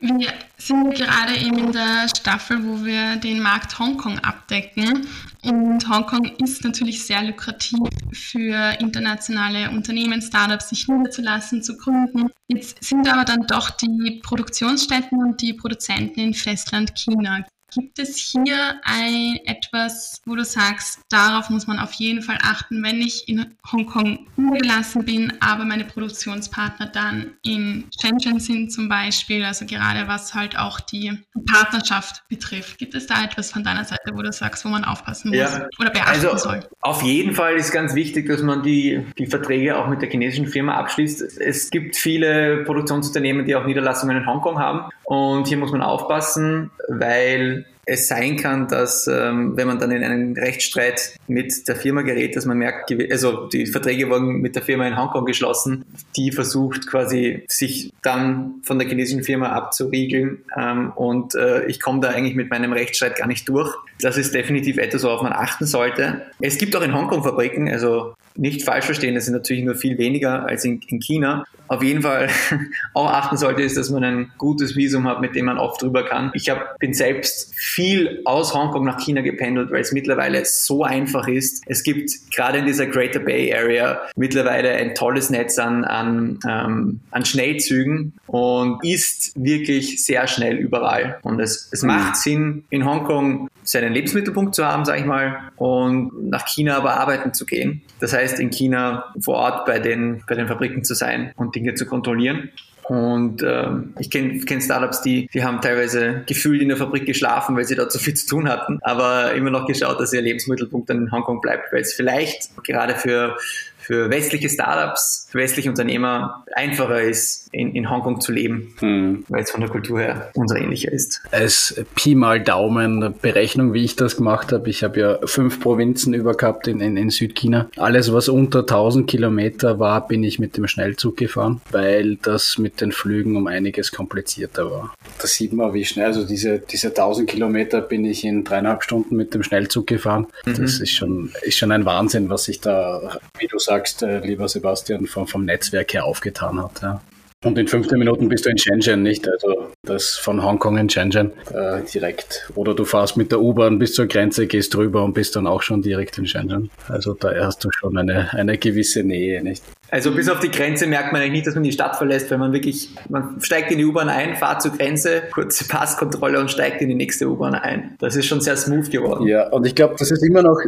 Wir 0.00 0.28
sind 0.58 0.94
gerade 0.94 1.36
eben 1.36 1.56
in 1.56 1.72
der 1.72 2.06
Staffel, 2.14 2.58
wo 2.64 2.84
wir 2.84 3.16
den 3.16 3.40
Markt 3.40 3.78
Hongkong 3.78 4.18
abdecken. 4.18 5.06
Und 5.44 5.86
Hongkong 5.88 6.24
ist 6.42 6.64
natürlich 6.64 7.04
sehr 7.04 7.22
lukrativ 7.22 7.78
für 8.12 8.76
internationale 8.80 9.70
Unternehmen, 9.70 10.22
Startups, 10.22 10.70
sich 10.70 10.88
niederzulassen, 10.88 11.62
zu 11.62 11.76
gründen. 11.76 12.30
Jetzt 12.48 12.82
sind 12.82 13.06
aber 13.08 13.24
dann 13.24 13.46
doch 13.46 13.70
die 13.70 14.20
Produktionsstätten 14.22 15.18
und 15.18 15.42
die 15.42 15.52
Produzenten 15.52 16.20
in 16.20 16.34
Festland 16.34 16.94
China. 16.94 17.44
Gibt 17.74 17.98
es 17.98 18.16
hier 18.16 18.80
ein 18.84 19.38
etwas, 19.46 20.20
wo 20.26 20.36
du 20.36 20.44
sagst, 20.44 21.00
darauf 21.10 21.50
muss 21.50 21.66
man 21.66 21.78
auf 21.78 21.92
jeden 21.94 22.22
Fall 22.22 22.38
achten, 22.42 22.82
wenn 22.82 23.00
ich 23.00 23.28
in 23.28 23.56
Hongkong 23.70 24.26
umgelassen 24.36 25.04
bin, 25.04 25.32
aber 25.40 25.64
meine 25.64 25.84
Produktionspartner 25.84 26.86
dann 26.86 27.32
in 27.42 27.84
Shenzhen 28.00 28.38
sind 28.38 28.72
zum 28.72 28.88
Beispiel, 28.88 29.44
also 29.44 29.66
gerade 29.66 30.06
was 30.06 30.34
halt 30.34 30.56
auch 30.58 30.78
die 30.80 31.12
Partnerschaft 31.50 32.22
betrifft. 32.28 32.78
Gibt 32.78 32.94
es 32.94 33.06
da 33.06 33.24
etwas 33.24 33.50
von 33.50 33.64
deiner 33.64 33.84
Seite, 33.84 34.12
wo 34.12 34.22
du 34.22 34.32
sagst, 34.32 34.64
wo 34.64 34.68
man 34.68 34.84
aufpassen 34.84 35.30
muss 35.30 35.38
ja, 35.38 35.68
oder 35.80 35.90
beachten 35.90 36.10
also 36.10 36.36
soll? 36.36 36.60
Auf 36.80 37.02
jeden 37.02 37.34
Fall 37.34 37.54
ist 37.54 37.72
ganz 37.72 37.94
wichtig, 37.94 38.28
dass 38.28 38.42
man 38.42 38.62
die, 38.62 39.04
die 39.18 39.26
Verträge 39.26 39.76
auch 39.76 39.88
mit 39.88 40.00
der 40.00 40.10
chinesischen 40.10 40.46
Firma 40.46 40.74
abschließt. 40.74 41.40
Es 41.40 41.70
gibt 41.70 41.96
viele 41.96 42.64
Produktionsunternehmen, 42.64 43.44
die 43.44 43.56
auch 43.56 43.66
Niederlassungen 43.66 44.16
in 44.18 44.26
Hongkong 44.26 44.58
haben 44.58 44.90
und 45.04 45.48
hier 45.48 45.56
muss 45.56 45.72
man 45.72 45.82
aufpassen, 45.82 46.70
weil 46.88 47.63
es 47.86 48.08
sein 48.08 48.36
kann, 48.36 48.68
dass 48.68 49.06
ähm, 49.06 49.56
wenn 49.56 49.66
man 49.66 49.78
dann 49.78 49.90
in 49.90 50.02
einen 50.02 50.36
Rechtsstreit 50.36 51.16
mit 51.26 51.68
der 51.68 51.76
Firma 51.76 52.02
gerät, 52.02 52.36
dass 52.36 52.46
man 52.46 52.58
merkt, 52.58 52.90
also 53.10 53.46
die 53.46 53.66
Verträge 53.66 54.08
wurden 54.08 54.40
mit 54.40 54.56
der 54.56 54.62
Firma 54.62 54.86
in 54.86 54.96
Hongkong 54.96 55.24
geschlossen, 55.24 55.84
die 56.16 56.32
versucht 56.32 56.86
quasi 56.86 57.44
sich 57.48 57.92
dann 58.02 58.54
von 58.62 58.78
der 58.78 58.88
chinesischen 58.88 59.22
Firma 59.22 59.50
abzuriegeln 59.50 60.44
ähm, 60.58 60.92
und 60.96 61.34
äh, 61.34 61.66
ich 61.66 61.80
komme 61.80 62.00
da 62.00 62.10
eigentlich 62.10 62.34
mit 62.34 62.50
meinem 62.50 62.72
Rechtsstreit 62.72 63.16
gar 63.16 63.26
nicht 63.26 63.48
durch. 63.48 63.74
Das 64.00 64.16
ist 64.16 64.34
definitiv 64.34 64.78
etwas, 64.78 65.04
worauf 65.04 65.22
man 65.22 65.32
achten 65.32 65.66
sollte. 65.66 66.22
Es 66.40 66.58
gibt 66.58 66.74
auch 66.76 66.82
in 66.82 66.94
Hongkong 66.94 67.22
Fabriken, 67.22 67.68
also 67.68 68.14
nicht 68.36 68.64
falsch 68.64 68.86
verstehen, 68.86 69.14
das 69.14 69.26
sind 69.26 69.34
natürlich 69.34 69.62
nur 69.62 69.76
viel 69.76 69.98
weniger 69.98 70.46
als 70.46 70.64
in, 70.64 70.80
in 70.88 71.00
China. 71.00 71.44
Auf 71.68 71.82
jeden 71.82 72.02
Fall 72.02 72.28
auch 72.94 73.10
achten 73.10 73.36
sollte, 73.36 73.62
ist, 73.62 73.76
dass 73.76 73.90
man 73.90 74.04
ein 74.04 74.32
gutes 74.38 74.76
Visum 74.76 75.08
hat, 75.08 75.20
mit 75.20 75.34
dem 75.34 75.46
man 75.46 75.58
oft 75.58 75.82
drüber 75.82 76.04
kann. 76.04 76.30
Ich 76.34 76.50
hab, 76.50 76.78
bin 76.78 76.94
selbst 76.94 77.54
viel 77.54 78.20
aus 78.24 78.54
Hongkong 78.54 78.84
nach 78.84 79.00
China 79.00 79.22
gependelt, 79.22 79.70
weil 79.70 79.80
es 79.80 79.92
mittlerweile 79.92 80.44
so 80.44 80.84
einfach 80.84 81.28
ist. 81.28 81.62
Es 81.66 81.82
gibt 81.82 82.10
gerade 82.34 82.58
in 82.58 82.66
dieser 82.66 82.86
Greater 82.86 83.20
Bay 83.20 83.54
Area 83.54 84.00
mittlerweile 84.16 84.70
ein 84.70 84.94
tolles 84.94 85.30
Netz 85.30 85.58
an, 85.58 85.84
an, 85.84 86.38
ähm, 86.48 87.00
an 87.10 87.24
Schnellzügen 87.24 88.14
und 88.26 88.84
ist 88.84 89.32
wirklich 89.36 90.04
sehr 90.04 90.26
schnell 90.26 90.56
überall. 90.56 91.18
Und 91.22 91.40
es, 91.40 91.68
es 91.72 91.82
macht 91.82 92.16
Sinn, 92.16 92.64
in 92.70 92.84
Hongkong 92.84 93.48
seinen 93.64 93.92
Lebensmittelpunkt 93.92 94.54
zu 94.54 94.66
haben, 94.66 94.84
sage 94.84 95.00
ich 95.00 95.06
mal, 95.06 95.50
und 95.56 96.30
nach 96.30 96.46
China 96.46 96.76
aber 96.76 96.94
arbeiten 96.94 97.32
zu 97.32 97.46
gehen. 97.46 97.82
Das 98.00 98.12
heißt, 98.12 98.38
in 98.38 98.50
China 98.50 99.14
vor 99.20 99.36
Ort 99.36 99.66
bei 99.66 99.78
den, 99.78 100.22
bei 100.28 100.34
den 100.34 100.48
Fabriken 100.48 100.84
zu 100.84 100.94
sein 100.94 101.32
und 101.36 101.53
Dinge 101.54 101.74
zu 101.74 101.86
kontrollieren. 101.86 102.50
Und 102.84 103.42
ähm, 103.42 103.94
ich 103.98 104.10
kenne 104.10 104.40
kenn 104.40 104.60
Startups, 104.60 105.00
die, 105.00 105.26
die 105.32 105.42
haben 105.42 105.62
teilweise 105.62 106.22
gefühlt 106.26 106.60
in 106.60 106.68
der 106.68 106.76
Fabrik 106.76 107.06
geschlafen, 107.06 107.56
weil 107.56 107.64
sie 107.64 107.76
dort 107.76 107.90
so 107.90 107.98
viel 107.98 108.12
zu 108.12 108.26
tun 108.26 108.46
hatten, 108.46 108.78
aber 108.82 109.32
immer 109.32 109.48
noch 109.48 109.66
geschaut, 109.66 109.98
dass 110.00 110.12
ihr 110.12 110.20
Lebensmittelpunkt 110.20 110.90
dann 110.90 110.98
in 110.98 111.12
Hongkong 111.12 111.40
bleibt, 111.40 111.72
weil 111.72 111.80
es 111.80 111.94
vielleicht 111.94 112.50
gerade 112.62 112.94
für 112.94 113.36
für 113.84 114.10
westliche 114.10 114.48
Startups, 114.48 115.28
für 115.30 115.38
westliche 115.38 115.68
Unternehmer 115.68 116.44
einfacher 116.54 117.02
ist, 117.02 117.48
in, 117.52 117.74
in 117.74 117.90
Hongkong 117.90 118.20
zu 118.20 118.32
leben, 118.32 118.74
hm. 118.78 119.24
weil 119.28 119.42
es 119.42 119.50
von 119.50 119.60
der 119.60 119.70
Kultur 119.70 120.00
her 120.00 120.30
unser 120.34 120.56
ähnlicher 120.56 120.90
ist. 120.90 121.22
Als 121.30 121.80
Pi 121.94 122.14
mal 122.14 122.40
Daumen 122.40 123.14
Berechnung, 123.20 123.72
wie 123.72 123.84
ich 123.84 123.96
das 123.96 124.16
gemacht 124.16 124.52
habe, 124.52 124.68
ich 124.70 124.82
habe 124.82 125.00
ja 125.00 125.18
fünf 125.24 125.60
Provinzen 125.60 126.14
über 126.14 126.34
gehabt 126.34 126.66
in, 126.66 126.80
in, 126.80 126.96
in 126.96 127.10
Südchina. 127.10 127.68
Alles, 127.76 128.12
was 128.12 128.28
unter 128.28 128.60
1000 128.60 129.08
Kilometer 129.08 129.78
war, 129.78 130.06
bin 130.06 130.24
ich 130.24 130.38
mit 130.38 130.56
dem 130.56 130.66
Schnellzug 130.66 131.16
gefahren, 131.16 131.60
weil 131.70 132.16
das 132.16 132.58
mit 132.58 132.80
den 132.80 132.92
Flügen 132.92 133.36
um 133.36 133.46
einiges 133.46 133.92
komplizierter 133.92 134.70
war. 134.70 134.94
Da 135.18 135.26
sieht 135.26 135.52
man, 135.52 135.74
wie 135.74 135.84
schnell, 135.84 136.06
also 136.06 136.24
diese, 136.24 136.58
diese 136.58 136.88
1000 136.88 137.28
Kilometer 137.28 137.80
bin 137.80 138.04
ich 138.04 138.24
in 138.24 138.44
dreieinhalb 138.44 138.82
Stunden 138.82 139.16
mit 139.16 139.34
dem 139.34 139.42
Schnellzug 139.42 139.86
gefahren. 139.86 140.26
Mhm. 140.44 140.54
Das 140.56 140.80
ist 140.80 140.90
schon, 140.90 141.32
ist 141.42 141.56
schon 141.56 141.72
ein 141.72 141.84
Wahnsinn, 141.84 142.28
was 142.30 142.48
ich 142.48 142.60
da, 142.60 143.18
wie 143.38 143.46
du 143.46 143.58
sagst, 143.58 143.73
sagst, 143.74 144.02
äh, 144.02 144.20
lieber 144.20 144.48
Sebastian, 144.48 145.06
vom, 145.06 145.26
vom 145.26 145.44
Netzwerk 145.44 145.94
her 145.94 146.04
aufgetan 146.04 146.62
hat. 146.62 146.82
Ja. 146.82 147.00
Und 147.44 147.58
in 147.58 147.68
15 147.68 147.98
Minuten 147.98 148.30
bist 148.30 148.46
du 148.46 148.50
in 148.50 148.56
Shenzhen, 148.56 149.02
nicht? 149.02 149.28
Also 149.28 149.68
das 149.82 150.14
von 150.14 150.42
Hongkong 150.42 150.78
in 150.78 150.88
Shenzhen 150.88 151.32
äh, 151.52 151.82
direkt. 151.82 152.48
Oder 152.54 152.74
du 152.74 152.86
fährst 152.86 153.18
mit 153.18 153.32
der 153.32 153.40
U-Bahn 153.40 153.78
bis 153.78 153.92
zur 153.92 154.06
Grenze, 154.06 154.46
gehst 154.46 154.74
drüber 154.74 155.04
und 155.04 155.12
bist 155.12 155.36
dann 155.36 155.46
auch 155.46 155.60
schon 155.60 155.82
direkt 155.82 156.16
in 156.16 156.26
Shenzhen. 156.26 156.70
Also 156.88 157.12
da 157.12 157.34
hast 157.44 157.62
du 157.62 157.70
schon 157.70 157.98
eine, 157.98 158.32
eine 158.32 158.56
gewisse 158.56 159.02
Nähe, 159.02 159.42
nicht? 159.42 159.62
Also 159.90 160.12
bis 160.12 160.30
auf 160.30 160.40
die 160.40 160.50
Grenze 160.50 160.86
merkt 160.86 161.12
man 161.12 161.20
eigentlich 161.20 161.32
nicht, 161.32 161.46
dass 161.46 161.54
man 161.54 161.64
die 161.64 161.72
Stadt 161.72 161.96
verlässt, 161.96 162.30
wenn 162.30 162.40
man 162.40 162.54
wirklich, 162.54 162.88
man 163.10 163.38
steigt 163.42 163.70
in 163.70 163.76
die 163.76 163.84
U-Bahn 163.84 164.08
ein, 164.08 164.36
fahrt 164.36 164.62
zur 164.62 164.72
Grenze, 164.72 165.24
kurze 165.30 165.68
Passkontrolle 165.68 166.40
und 166.40 166.50
steigt 166.50 166.80
in 166.80 166.88
die 166.88 166.94
nächste 166.94 167.28
U-Bahn 167.28 167.54
ein. 167.54 167.94
Das 167.98 168.16
ist 168.16 168.24
schon 168.24 168.40
sehr 168.40 168.56
smooth 168.56 168.90
geworden. 168.90 169.26
Ja, 169.26 169.48
und 169.50 169.66
ich 169.66 169.74
glaube, 169.74 169.96
das 169.98 170.10
ist 170.10 170.22
immer 170.22 170.42
noch 170.42 170.58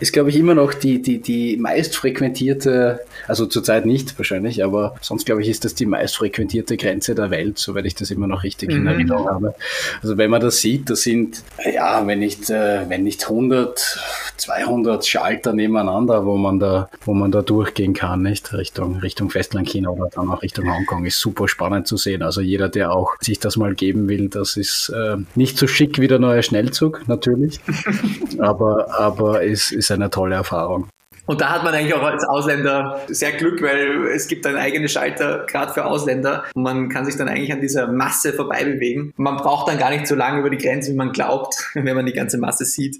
ist, 0.00 0.12
glaube 0.12 0.30
ich, 0.30 0.36
immer 0.36 0.54
noch 0.54 0.74
die, 0.74 1.00
die, 1.00 1.18
die 1.20 1.56
meist 1.56 1.96
frequentierte, 1.96 3.00
also 3.26 3.46
zurzeit 3.46 3.86
nicht 3.86 4.18
wahrscheinlich, 4.18 4.62
aber 4.62 4.94
sonst, 5.00 5.24
glaube 5.24 5.42
ich, 5.42 5.48
ist 5.48 5.64
das 5.64 5.74
die 5.74 5.86
meist 5.86 6.16
frequentierte 6.16 6.76
Grenze 6.76 7.14
der 7.14 7.30
Welt, 7.30 7.58
soweit 7.58 7.86
ich 7.86 7.94
das 7.94 8.10
immer 8.10 8.26
noch 8.26 8.42
richtig 8.42 8.70
mhm. 8.70 8.76
in 8.76 8.86
Erinnerung 8.86 9.28
habe. 9.28 9.54
Also 10.02 10.18
wenn 10.18 10.30
man 10.30 10.40
das 10.40 10.60
sieht, 10.60 10.90
das 10.90 11.02
sind, 11.02 11.42
ja, 11.64 12.06
wenn 12.06 12.18
nicht, 12.18 12.50
äh, 12.50 12.88
wenn 12.88 13.04
nicht 13.04 13.24
100, 13.24 13.98
200 14.36 15.06
Schalter 15.06 15.52
nebeneinander, 15.52 16.26
wo 16.26 16.36
man 16.36 16.58
da, 16.58 16.90
wo 17.04 17.14
man 17.14 17.30
da 17.30 17.42
durchgehen 17.42 17.94
kann, 17.94 18.22
nicht? 18.22 18.52
Richtung, 18.52 18.98
Richtung 18.98 19.30
Festland 19.30 19.68
China 19.68 19.90
oder 19.90 20.08
dann 20.14 20.28
auch 20.30 20.42
Richtung 20.42 20.70
Hongkong, 20.70 21.04
ist 21.04 21.20
super 21.20 21.48
spannend 21.48 21.86
zu 21.86 21.96
sehen. 21.96 22.22
Also 22.22 22.40
jeder, 22.40 22.68
der 22.68 22.92
auch 22.92 23.14
sich 23.20 23.38
das 23.38 23.56
mal 23.56 23.74
geben 23.74 24.08
will, 24.08 24.28
das 24.28 24.56
ist 24.56 24.92
äh, 24.94 25.16
nicht 25.34 25.58
so 25.58 25.66
schick 25.66 26.00
wie 26.00 26.08
der 26.08 26.18
neue 26.18 26.42
Schnellzug, 26.42 27.08
natürlich, 27.08 27.60
aber, 28.38 28.98
aber 28.98 29.44
es 29.44 29.72
ist 29.72 29.85
ist 29.90 29.92
eine 29.92 30.10
tolle 30.10 30.36
Erfahrung. 30.36 30.88
Und 31.26 31.40
da 31.40 31.50
hat 31.50 31.64
man 31.64 31.74
eigentlich 31.74 31.94
auch 31.94 32.04
als 32.04 32.24
Ausländer 32.24 33.00
sehr 33.08 33.32
Glück, 33.32 33.60
weil 33.60 34.06
es 34.14 34.28
gibt 34.28 34.46
einen 34.46 34.56
eigenen 34.56 34.88
Schalter, 34.88 35.44
gerade 35.48 35.72
für 35.72 35.84
Ausländer. 35.84 36.44
Und 36.54 36.62
man 36.62 36.88
kann 36.88 37.04
sich 37.04 37.16
dann 37.16 37.28
eigentlich 37.28 37.52
an 37.52 37.60
dieser 37.60 37.88
Masse 37.88 38.32
vorbei 38.32 38.64
bewegen. 38.64 39.12
Man 39.16 39.36
braucht 39.36 39.68
dann 39.68 39.78
gar 39.78 39.90
nicht 39.90 40.06
so 40.06 40.14
lange 40.14 40.38
über 40.38 40.50
die 40.50 40.58
Grenze, 40.58 40.92
wie 40.92 40.96
man 40.96 41.10
glaubt, 41.12 41.56
wenn 41.74 41.96
man 41.96 42.06
die 42.06 42.12
ganze 42.12 42.38
Masse 42.38 42.64
sieht. 42.64 42.96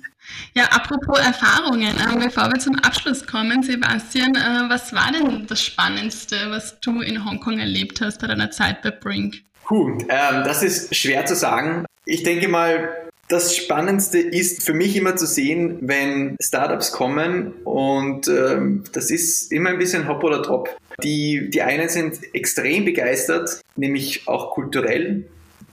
Ja, 0.55 0.65
apropos 0.65 1.21
Erfahrungen, 1.21 1.95
äh, 1.97 2.25
bevor 2.25 2.51
wir 2.53 2.59
zum 2.59 2.75
Abschluss 2.81 3.25
kommen, 3.27 3.63
Sebastian, 3.63 4.35
äh, 4.35 4.69
was 4.69 4.93
war 4.93 5.13
denn 5.13 5.47
das 5.47 5.63
Spannendste, 5.63 6.37
was 6.49 6.81
du 6.81 7.01
in 7.01 7.25
Hongkong 7.25 7.61
erlebt 7.61 8.01
hast 8.01 8.21
bei 8.21 8.27
deiner 8.27 8.51
Zeit 8.51 8.83
bei 8.83 8.91
Brink? 8.91 9.37
Puh, 9.67 9.99
ähm, 10.09 10.45
das 10.45 10.63
ist 10.63 10.95
schwer 10.95 11.27
zu 11.27 11.35
sagen. 11.35 11.85
Ich 12.05 12.23
denke 12.23 12.49
mal, 12.49 12.89
das 13.29 13.57
Spannendste 13.57 14.19
ist 14.19 14.63
für 14.63 14.75
mich 14.75 14.97
immer 14.97 15.17
zu 15.17 15.27
sehen, 15.27 15.79
wenn 15.81 16.37
Startups 16.41 16.93
kommen 16.93 17.53
und 17.65 18.29
ähm, 18.29 18.85
das 18.93 19.11
ist 19.11 19.51
immer 19.53 19.71
ein 19.71 19.79
bisschen 19.79 20.07
Hop 20.07 20.23
oder 20.23 20.43
Top. 20.43 20.77
Die, 21.03 21.51
die 21.51 21.63
einen 21.63 21.89
sind 21.89 22.19
extrem 22.33 22.85
begeistert, 22.85 23.61
nämlich 23.75 24.29
auch 24.29 24.53
kulturell 24.53 25.27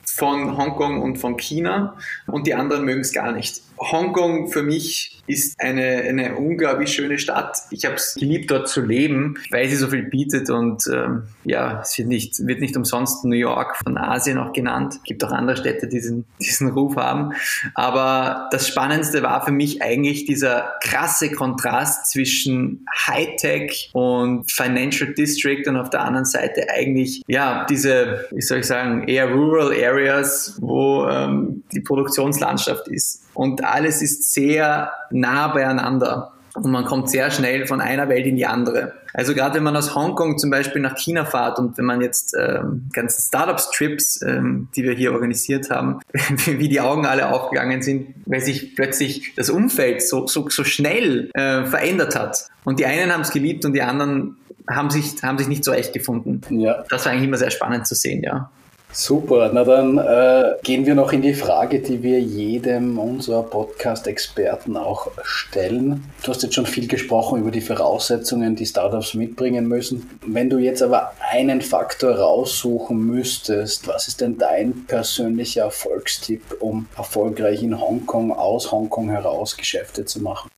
von 0.05 0.57
Hongkong 0.57 1.01
und 1.01 1.17
von 1.17 1.37
China 1.37 1.95
und 2.27 2.47
die 2.47 2.55
anderen 2.55 2.85
mögen 2.85 3.01
es 3.01 3.13
gar 3.13 3.31
nicht. 3.31 3.61
Hongkong 3.79 4.51
für 4.51 4.63
mich 4.63 5.21
ist 5.25 5.59
eine, 5.59 6.01
eine 6.01 6.35
unglaublich 6.35 6.93
schöne 6.93 7.17
Stadt. 7.17 7.57
Ich 7.71 7.85
habe 7.85 7.95
es 7.95 8.15
geliebt, 8.15 8.51
dort 8.51 8.67
zu 8.67 8.81
leben, 8.81 9.37
weil 9.51 9.69
sie 9.69 9.77
so 9.77 9.87
viel 9.87 10.03
bietet 10.03 10.49
und 10.49 10.83
ähm, 10.93 11.23
ja, 11.45 11.79
es 11.81 11.97
wird 11.97 12.09
nicht, 12.09 12.45
wird 12.45 12.59
nicht 12.59 12.75
umsonst 12.75 13.23
New 13.23 13.35
York 13.35 13.77
von 13.83 13.97
Asien 13.97 14.37
auch 14.37 14.51
genannt. 14.51 14.95
Es 14.97 15.03
gibt 15.03 15.23
auch 15.23 15.31
andere 15.31 15.57
Städte, 15.57 15.87
die 15.87 16.03
diesen, 16.03 16.25
diesen 16.41 16.69
Ruf 16.69 16.95
haben. 16.97 17.33
Aber 17.73 18.49
das 18.51 18.67
Spannendste 18.67 19.23
war 19.23 19.45
für 19.45 19.51
mich 19.51 19.81
eigentlich 19.81 20.25
dieser 20.25 20.73
krasse 20.81 21.31
Kontrast 21.31 22.11
zwischen 22.11 22.85
Hightech 23.07 23.89
und 23.93 24.51
Financial 24.51 25.13
District 25.13 25.63
und 25.67 25.77
auf 25.77 25.89
der 25.89 26.01
anderen 26.01 26.25
Seite 26.25 26.67
eigentlich, 26.69 27.23
ja, 27.27 27.65
diese, 27.69 28.25
wie 28.31 28.41
soll 28.41 28.59
ich 28.59 28.67
sagen, 28.67 29.07
eher 29.07 29.31
Rural 29.31 29.71
Areas, 29.71 30.57
wo 30.59 31.07
ähm, 31.07 31.63
die 31.71 31.81
Produktionslandschaft 31.81 32.87
ist. 32.89 33.22
Und 33.33 33.63
alles 33.63 34.01
ist 34.01 34.33
sehr 34.33 34.91
nah 35.11 35.47
beieinander. 35.49 36.33
Und 36.55 36.71
man 36.71 36.85
kommt 36.85 37.09
sehr 37.09 37.31
schnell 37.31 37.65
von 37.65 37.81
einer 37.81 38.09
Welt 38.09 38.27
in 38.27 38.35
die 38.35 38.45
andere. 38.45 38.93
Also 39.13 39.33
gerade 39.33 39.55
wenn 39.55 39.63
man 39.63 39.75
aus 39.75 39.95
Hongkong 39.95 40.37
zum 40.37 40.49
Beispiel 40.49 40.81
nach 40.81 40.97
China 40.97 41.25
fährt 41.25 41.57
und 41.59 41.77
wenn 41.77 41.85
man 41.85 42.01
jetzt 42.01 42.35
ähm, 42.39 42.89
ganzen 42.93 43.21
Startups-Trips, 43.21 44.21
ähm, 44.23 44.67
die 44.75 44.83
wir 44.83 44.93
hier 44.93 45.13
organisiert 45.13 45.69
haben, 45.69 45.99
wie 46.45 46.69
die 46.69 46.81
Augen 46.81 47.05
alle 47.05 47.31
aufgegangen 47.31 47.81
sind, 47.81 48.13
weil 48.25 48.41
sich 48.41 48.75
plötzlich 48.75 49.33
das 49.35 49.49
Umfeld 49.49 50.01
so, 50.03 50.27
so, 50.27 50.47
so 50.49 50.63
schnell 50.63 51.29
äh, 51.33 51.65
verändert 51.65 52.15
hat. 52.15 52.47
Und 52.65 52.79
die 52.79 52.85
einen 52.85 53.11
haben 53.11 53.21
es 53.21 53.31
geliebt 53.31 53.65
und 53.65 53.73
die 53.73 53.81
anderen 53.81 54.37
haben 54.69 54.89
sich, 54.89 55.21
haben 55.23 55.37
sich 55.37 55.47
nicht 55.47 55.63
so 55.63 55.73
echt 55.73 55.93
gefunden. 55.93 56.41
Ja. 56.59 56.83
Das 56.89 57.05
war 57.05 57.11
eigentlich 57.11 57.27
immer 57.27 57.37
sehr 57.37 57.51
spannend 57.51 57.87
zu 57.87 57.95
sehen, 57.95 58.23
ja. 58.23 58.49
Super, 58.95 59.49
na 59.51 59.63
dann 59.63 59.97
äh, 59.97 60.55
gehen 60.61 60.85
wir 60.85 60.93
noch 60.93 61.13
in 61.13 61.23
die 61.23 61.33
Frage, 61.33 61.79
die 61.79 62.03
wir 62.03 62.19
jedem 62.19 62.99
unserer 62.99 63.41
Podcast-Experten 63.41 64.77
auch 64.77 65.09
stellen. 65.23 66.03
Du 66.21 66.29
hast 66.29 66.43
jetzt 66.43 66.53
schon 66.53 66.67
viel 66.67 66.87
gesprochen 66.87 67.39
über 67.39 67.49
die 67.49 67.61
Voraussetzungen, 67.61 68.55
die 68.55 68.67
Startups 68.67 69.15
mitbringen 69.15 69.67
müssen. 69.67 70.11
Wenn 70.23 70.51
du 70.51 70.59
jetzt 70.59 70.83
aber 70.83 71.13
einen 71.31 71.63
Faktor 71.63 72.17
raussuchen 72.17 73.03
müsstest, 73.03 73.87
was 73.87 74.07
ist 74.07 74.21
denn 74.21 74.37
dein 74.37 74.85
persönlicher 74.85 75.63
Erfolgstipp, 75.63 76.57
um 76.59 76.87
erfolgreich 76.95 77.63
in 77.63 77.81
Hongkong, 77.81 78.31
aus 78.31 78.71
Hongkong 78.71 79.09
heraus 79.09 79.57
Geschäfte 79.57 80.05
zu 80.05 80.21
machen? 80.21 80.51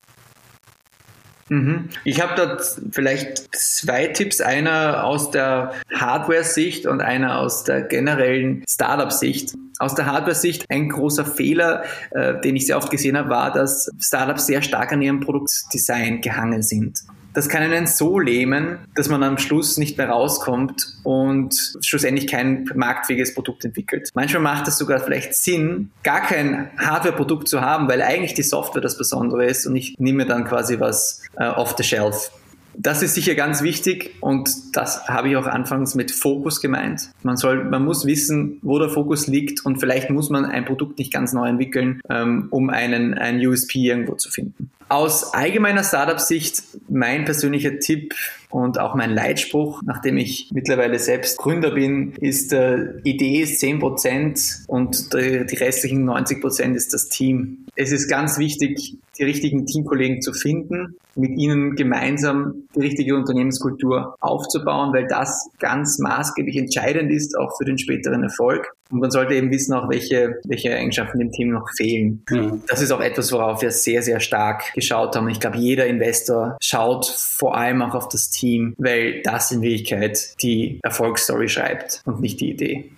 Mhm. 1.48 1.88
Ich 2.04 2.20
habe 2.20 2.34
dort 2.36 2.62
vielleicht 2.90 3.54
zwei 3.54 4.08
Tipps, 4.08 4.40
einer 4.40 5.04
aus 5.04 5.30
der 5.30 5.72
Hardware-Sicht 5.94 6.86
und 6.86 7.00
einer 7.00 7.38
aus 7.38 7.64
der 7.64 7.82
generellen 7.82 8.64
Startup-Sicht. 8.68 9.54
Aus 9.78 9.94
der 9.94 10.06
Hardware-Sicht 10.06 10.64
ein 10.70 10.88
großer 10.88 11.24
Fehler, 11.24 11.84
äh, 12.10 12.40
den 12.40 12.56
ich 12.56 12.66
sehr 12.66 12.76
oft 12.76 12.90
gesehen 12.90 13.16
habe, 13.16 13.28
war, 13.28 13.52
dass 13.52 13.90
Startups 14.00 14.46
sehr 14.46 14.62
stark 14.62 14.92
an 14.92 15.02
ihrem 15.02 15.20
Produktdesign 15.20 16.20
gehangen 16.20 16.62
sind 16.62 17.02
das 17.36 17.50
kann 17.50 17.62
einen 17.62 17.86
so 17.86 18.18
lähmen, 18.18 18.78
dass 18.94 19.10
man 19.10 19.22
am 19.22 19.36
Schluss 19.36 19.76
nicht 19.76 19.98
mehr 19.98 20.08
rauskommt 20.08 20.94
und 21.02 21.76
schlussendlich 21.82 22.28
kein 22.28 22.64
marktfähiges 22.74 23.34
Produkt 23.34 23.62
entwickelt. 23.66 24.08
Manchmal 24.14 24.40
macht 24.40 24.66
es 24.68 24.78
sogar 24.78 25.00
vielleicht 25.00 25.34
Sinn, 25.34 25.90
gar 26.02 26.22
kein 26.22 26.70
Hardware-Produkt 26.78 27.46
zu 27.46 27.60
haben, 27.60 27.88
weil 27.88 28.00
eigentlich 28.00 28.32
die 28.32 28.42
Software 28.42 28.80
das 28.80 28.96
Besondere 28.96 29.44
ist 29.44 29.66
und 29.66 29.76
ich 29.76 29.96
nehme 29.98 30.24
dann 30.24 30.44
quasi 30.44 30.80
was 30.80 31.24
äh, 31.36 31.46
off 31.46 31.74
the 31.76 31.84
shelf. 31.84 32.30
Das 32.74 33.02
ist 33.02 33.14
sicher 33.14 33.34
ganz 33.34 33.60
wichtig 33.60 34.14
und 34.22 34.74
das 34.74 35.06
habe 35.06 35.28
ich 35.28 35.36
auch 35.36 35.46
anfangs 35.46 35.94
mit 35.94 36.12
Fokus 36.12 36.62
gemeint. 36.62 37.10
Man 37.22 37.36
soll, 37.36 37.64
man 37.64 37.84
muss 37.84 38.06
wissen, 38.06 38.60
wo 38.62 38.78
der 38.78 38.88
Fokus 38.88 39.26
liegt 39.26 39.66
und 39.66 39.76
vielleicht 39.76 40.08
muss 40.08 40.30
man 40.30 40.46
ein 40.46 40.64
Produkt 40.64 40.98
nicht 40.98 41.12
ganz 41.12 41.34
neu 41.34 41.48
entwickeln, 41.48 42.00
ähm, 42.08 42.48
um 42.50 42.70
einen, 42.70 43.12
einen 43.12 43.46
USP 43.46 43.80
irgendwo 43.80 44.14
zu 44.14 44.30
finden. 44.30 44.70
Aus 44.88 45.34
allgemeiner 45.34 45.82
Startup-Sicht 45.82 46.62
mein 46.88 47.24
persönlicher 47.24 47.80
Tipp 47.80 48.14
und 48.50 48.78
auch 48.78 48.94
mein 48.94 49.10
Leitspruch, 49.10 49.82
nachdem 49.84 50.16
ich 50.16 50.50
mittlerweile 50.52 51.00
selbst 51.00 51.38
Gründer 51.38 51.72
bin, 51.72 52.12
ist, 52.20 52.52
äh, 52.52 52.92
Idee 53.02 53.42
ist 53.42 53.60
10% 53.60 54.64
und 54.68 55.12
die, 55.12 55.44
die 55.44 55.56
restlichen 55.56 56.08
90% 56.08 56.74
ist 56.76 56.94
das 56.94 57.08
Team. 57.08 57.66
Es 57.74 57.90
ist 57.90 58.08
ganz 58.08 58.38
wichtig, 58.38 58.96
die 59.18 59.24
richtigen 59.24 59.66
Teamkollegen 59.66 60.22
zu 60.22 60.32
finden, 60.32 60.96
mit 61.16 61.36
ihnen 61.36 61.74
gemeinsam 61.74 62.68
die 62.76 62.80
richtige 62.80 63.16
Unternehmenskultur 63.16 64.14
aufzubauen, 64.20 64.92
weil 64.92 65.08
das 65.08 65.50
ganz 65.58 65.98
maßgeblich 65.98 66.56
entscheidend 66.56 67.10
ist, 67.10 67.36
auch 67.36 67.56
für 67.58 67.64
den 67.64 67.78
späteren 67.78 68.22
Erfolg. 68.22 68.75
Und 68.90 69.00
man 69.00 69.10
sollte 69.10 69.34
eben 69.34 69.50
wissen 69.50 69.74
auch, 69.74 69.88
welche, 69.88 70.40
welche 70.44 70.74
Eigenschaften 70.74 71.18
dem 71.18 71.32
Team 71.32 71.50
noch 71.50 71.68
fehlen. 71.76 72.22
Mhm. 72.30 72.62
Das 72.68 72.80
ist 72.80 72.92
auch 72.92 73.00
etwas, 73.00 73.32
worauf 73.32 73.62
wir 73.62 73.70
sehr, 73.70 74.02
sehr 74.02 74.20
stark 74.20 74.72
geschaut 74.74 75.16
haben. 75.16 75.28
Ich 75.28 75.40
glaube, 75.40 75.58
jeder 75.58 75.86
Investor 75.86 76.56
schaut 76.60 77.06
vor 77.06 77.56
allem 77.56 77.82
auch 77.82 77.94
auf 77.94 78.08
das 78.08 78.30
Team, 78.30 78.74
weil 78.78 79.22
das 79.22 79.50
in 79.50 79.62
Wirklichkeit 79.62 80.40
die 80.42 80.78
Erfolgsstory 80.82 81.48
schreibt 81.48 82.00
und 82.04 82.20
nicht 82.20 82.40
die 82.40 82.50
Idee. 82.50 82.90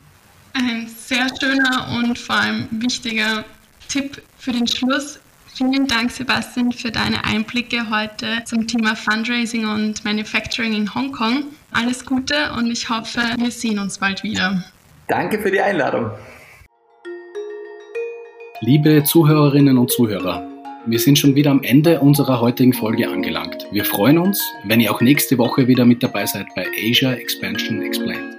Ein 0.53 0.88
sehr 0.88 1.27
schöner 1.40 1.88
und 1.98 2.18
vor 2.18 2.37
allem 2.37 2.68
wichtiger 2.70 3.44
Tipp 3.88 4.20
für 4.38 4.53
den 4.53 4.66
Schluss. 4.66 5.20
Vielen 5.55 5.87
Dank, 5.87 6.11
Sebastian, 6.11 6.72
für 6.72 6.90
deine 6.90 7.24
Einblicke 7.24 7.90
heute 7.90 8.44
zum 8.44 8.68
Thema 8.68 8.94
Fundraising 8.94 9.66
und 9.66 10.05
Manufacturing 10.05 10.72
in 10.72 10.94
Hongkong. 10.94 11.46
Alles 11.72 12.05
Gute 12.05 12.53
und 12.57 12.70
ich 12.70 12.88
hoffe, 12.88 13.20
wir 13.38 13.51
sehen 13.51 13.79
uns 13.79 13.98
bald 13.98 14.22
wieder. 14.22 14.64
Danke 15.09 15.38
für 15.38 15.51
die 15.51 15.61
Einladung. 15.61 16.11
Liebe 18.61 19.03
Zuhörerinnen 19.05 19.79
und 19.79 19.90
Zuhörer, 19.90 20.47
wir 20.85 20.99
sind 20.99 21.18
schon 21.18 21.35
wieder 21.35 21.51
am 21.51 21.62
Ende 21.62 22.01
unserer 22.01 22.42
heutigen 22.42 22.75
Folge 22.75 23.09
angelangt. 23.09 23.66
Wir 23.73 23.87
freuen 23.87 24.18
uns, 24.18 24.44
wenn 24.64 24.81
ihr 24.81 24.92
auch 24.92 25.01
nächste 25.01 25.38
Woche 25.38 25.66
wieder 25.66 25.87
mit 25.87 26.03
dabei 26.03 26.27
seid 26.27 26.44
bei 26.55 26.66
Asia 26.79 27.12
Expansion 27.12 27.81
Explained. 27.81 28.37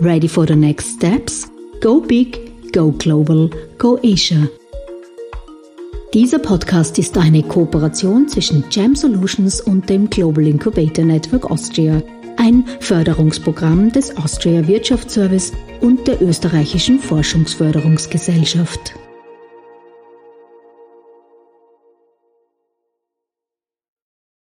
Ready 0.00 0.28
for 0.28 0.46
the 0.46 0.56
next 0.56 0.96
steps? 0.96 1.48
Go 1.80 2.00
big, 2.00 2.72
go 2.72 2.90
global, 2.90 3.48
go 3.78 4.00
Asia. 4.02 4.48
Dieser 6.12 6.40
Podcast 6.40 6.98
ist 6.98 7.16
eine 7.16 7.44
Kooperation 7.44 8.28
zwischen 8.28 8.64
Jam 8.70 8.96
Solutions 8.96 9.60
und 9.60 9.88
dem 9.88 10.10
Global 10.10 10.44
Incubator 10.46 11.04
Network 11.04 11.48
Austria, 11.50 12.02
ein 12.36 12.64
Förderungsprogramm 12.80 13.92
des 13.92 14.16
Austria 14.16 14.66
Wirtschaftsservice 14.66 15.52
und 15.80 16.06
der 16.06 16.20
österreichischen 16.22 16.98
Forschungsförderungsgesellschaft. 16.98 18.94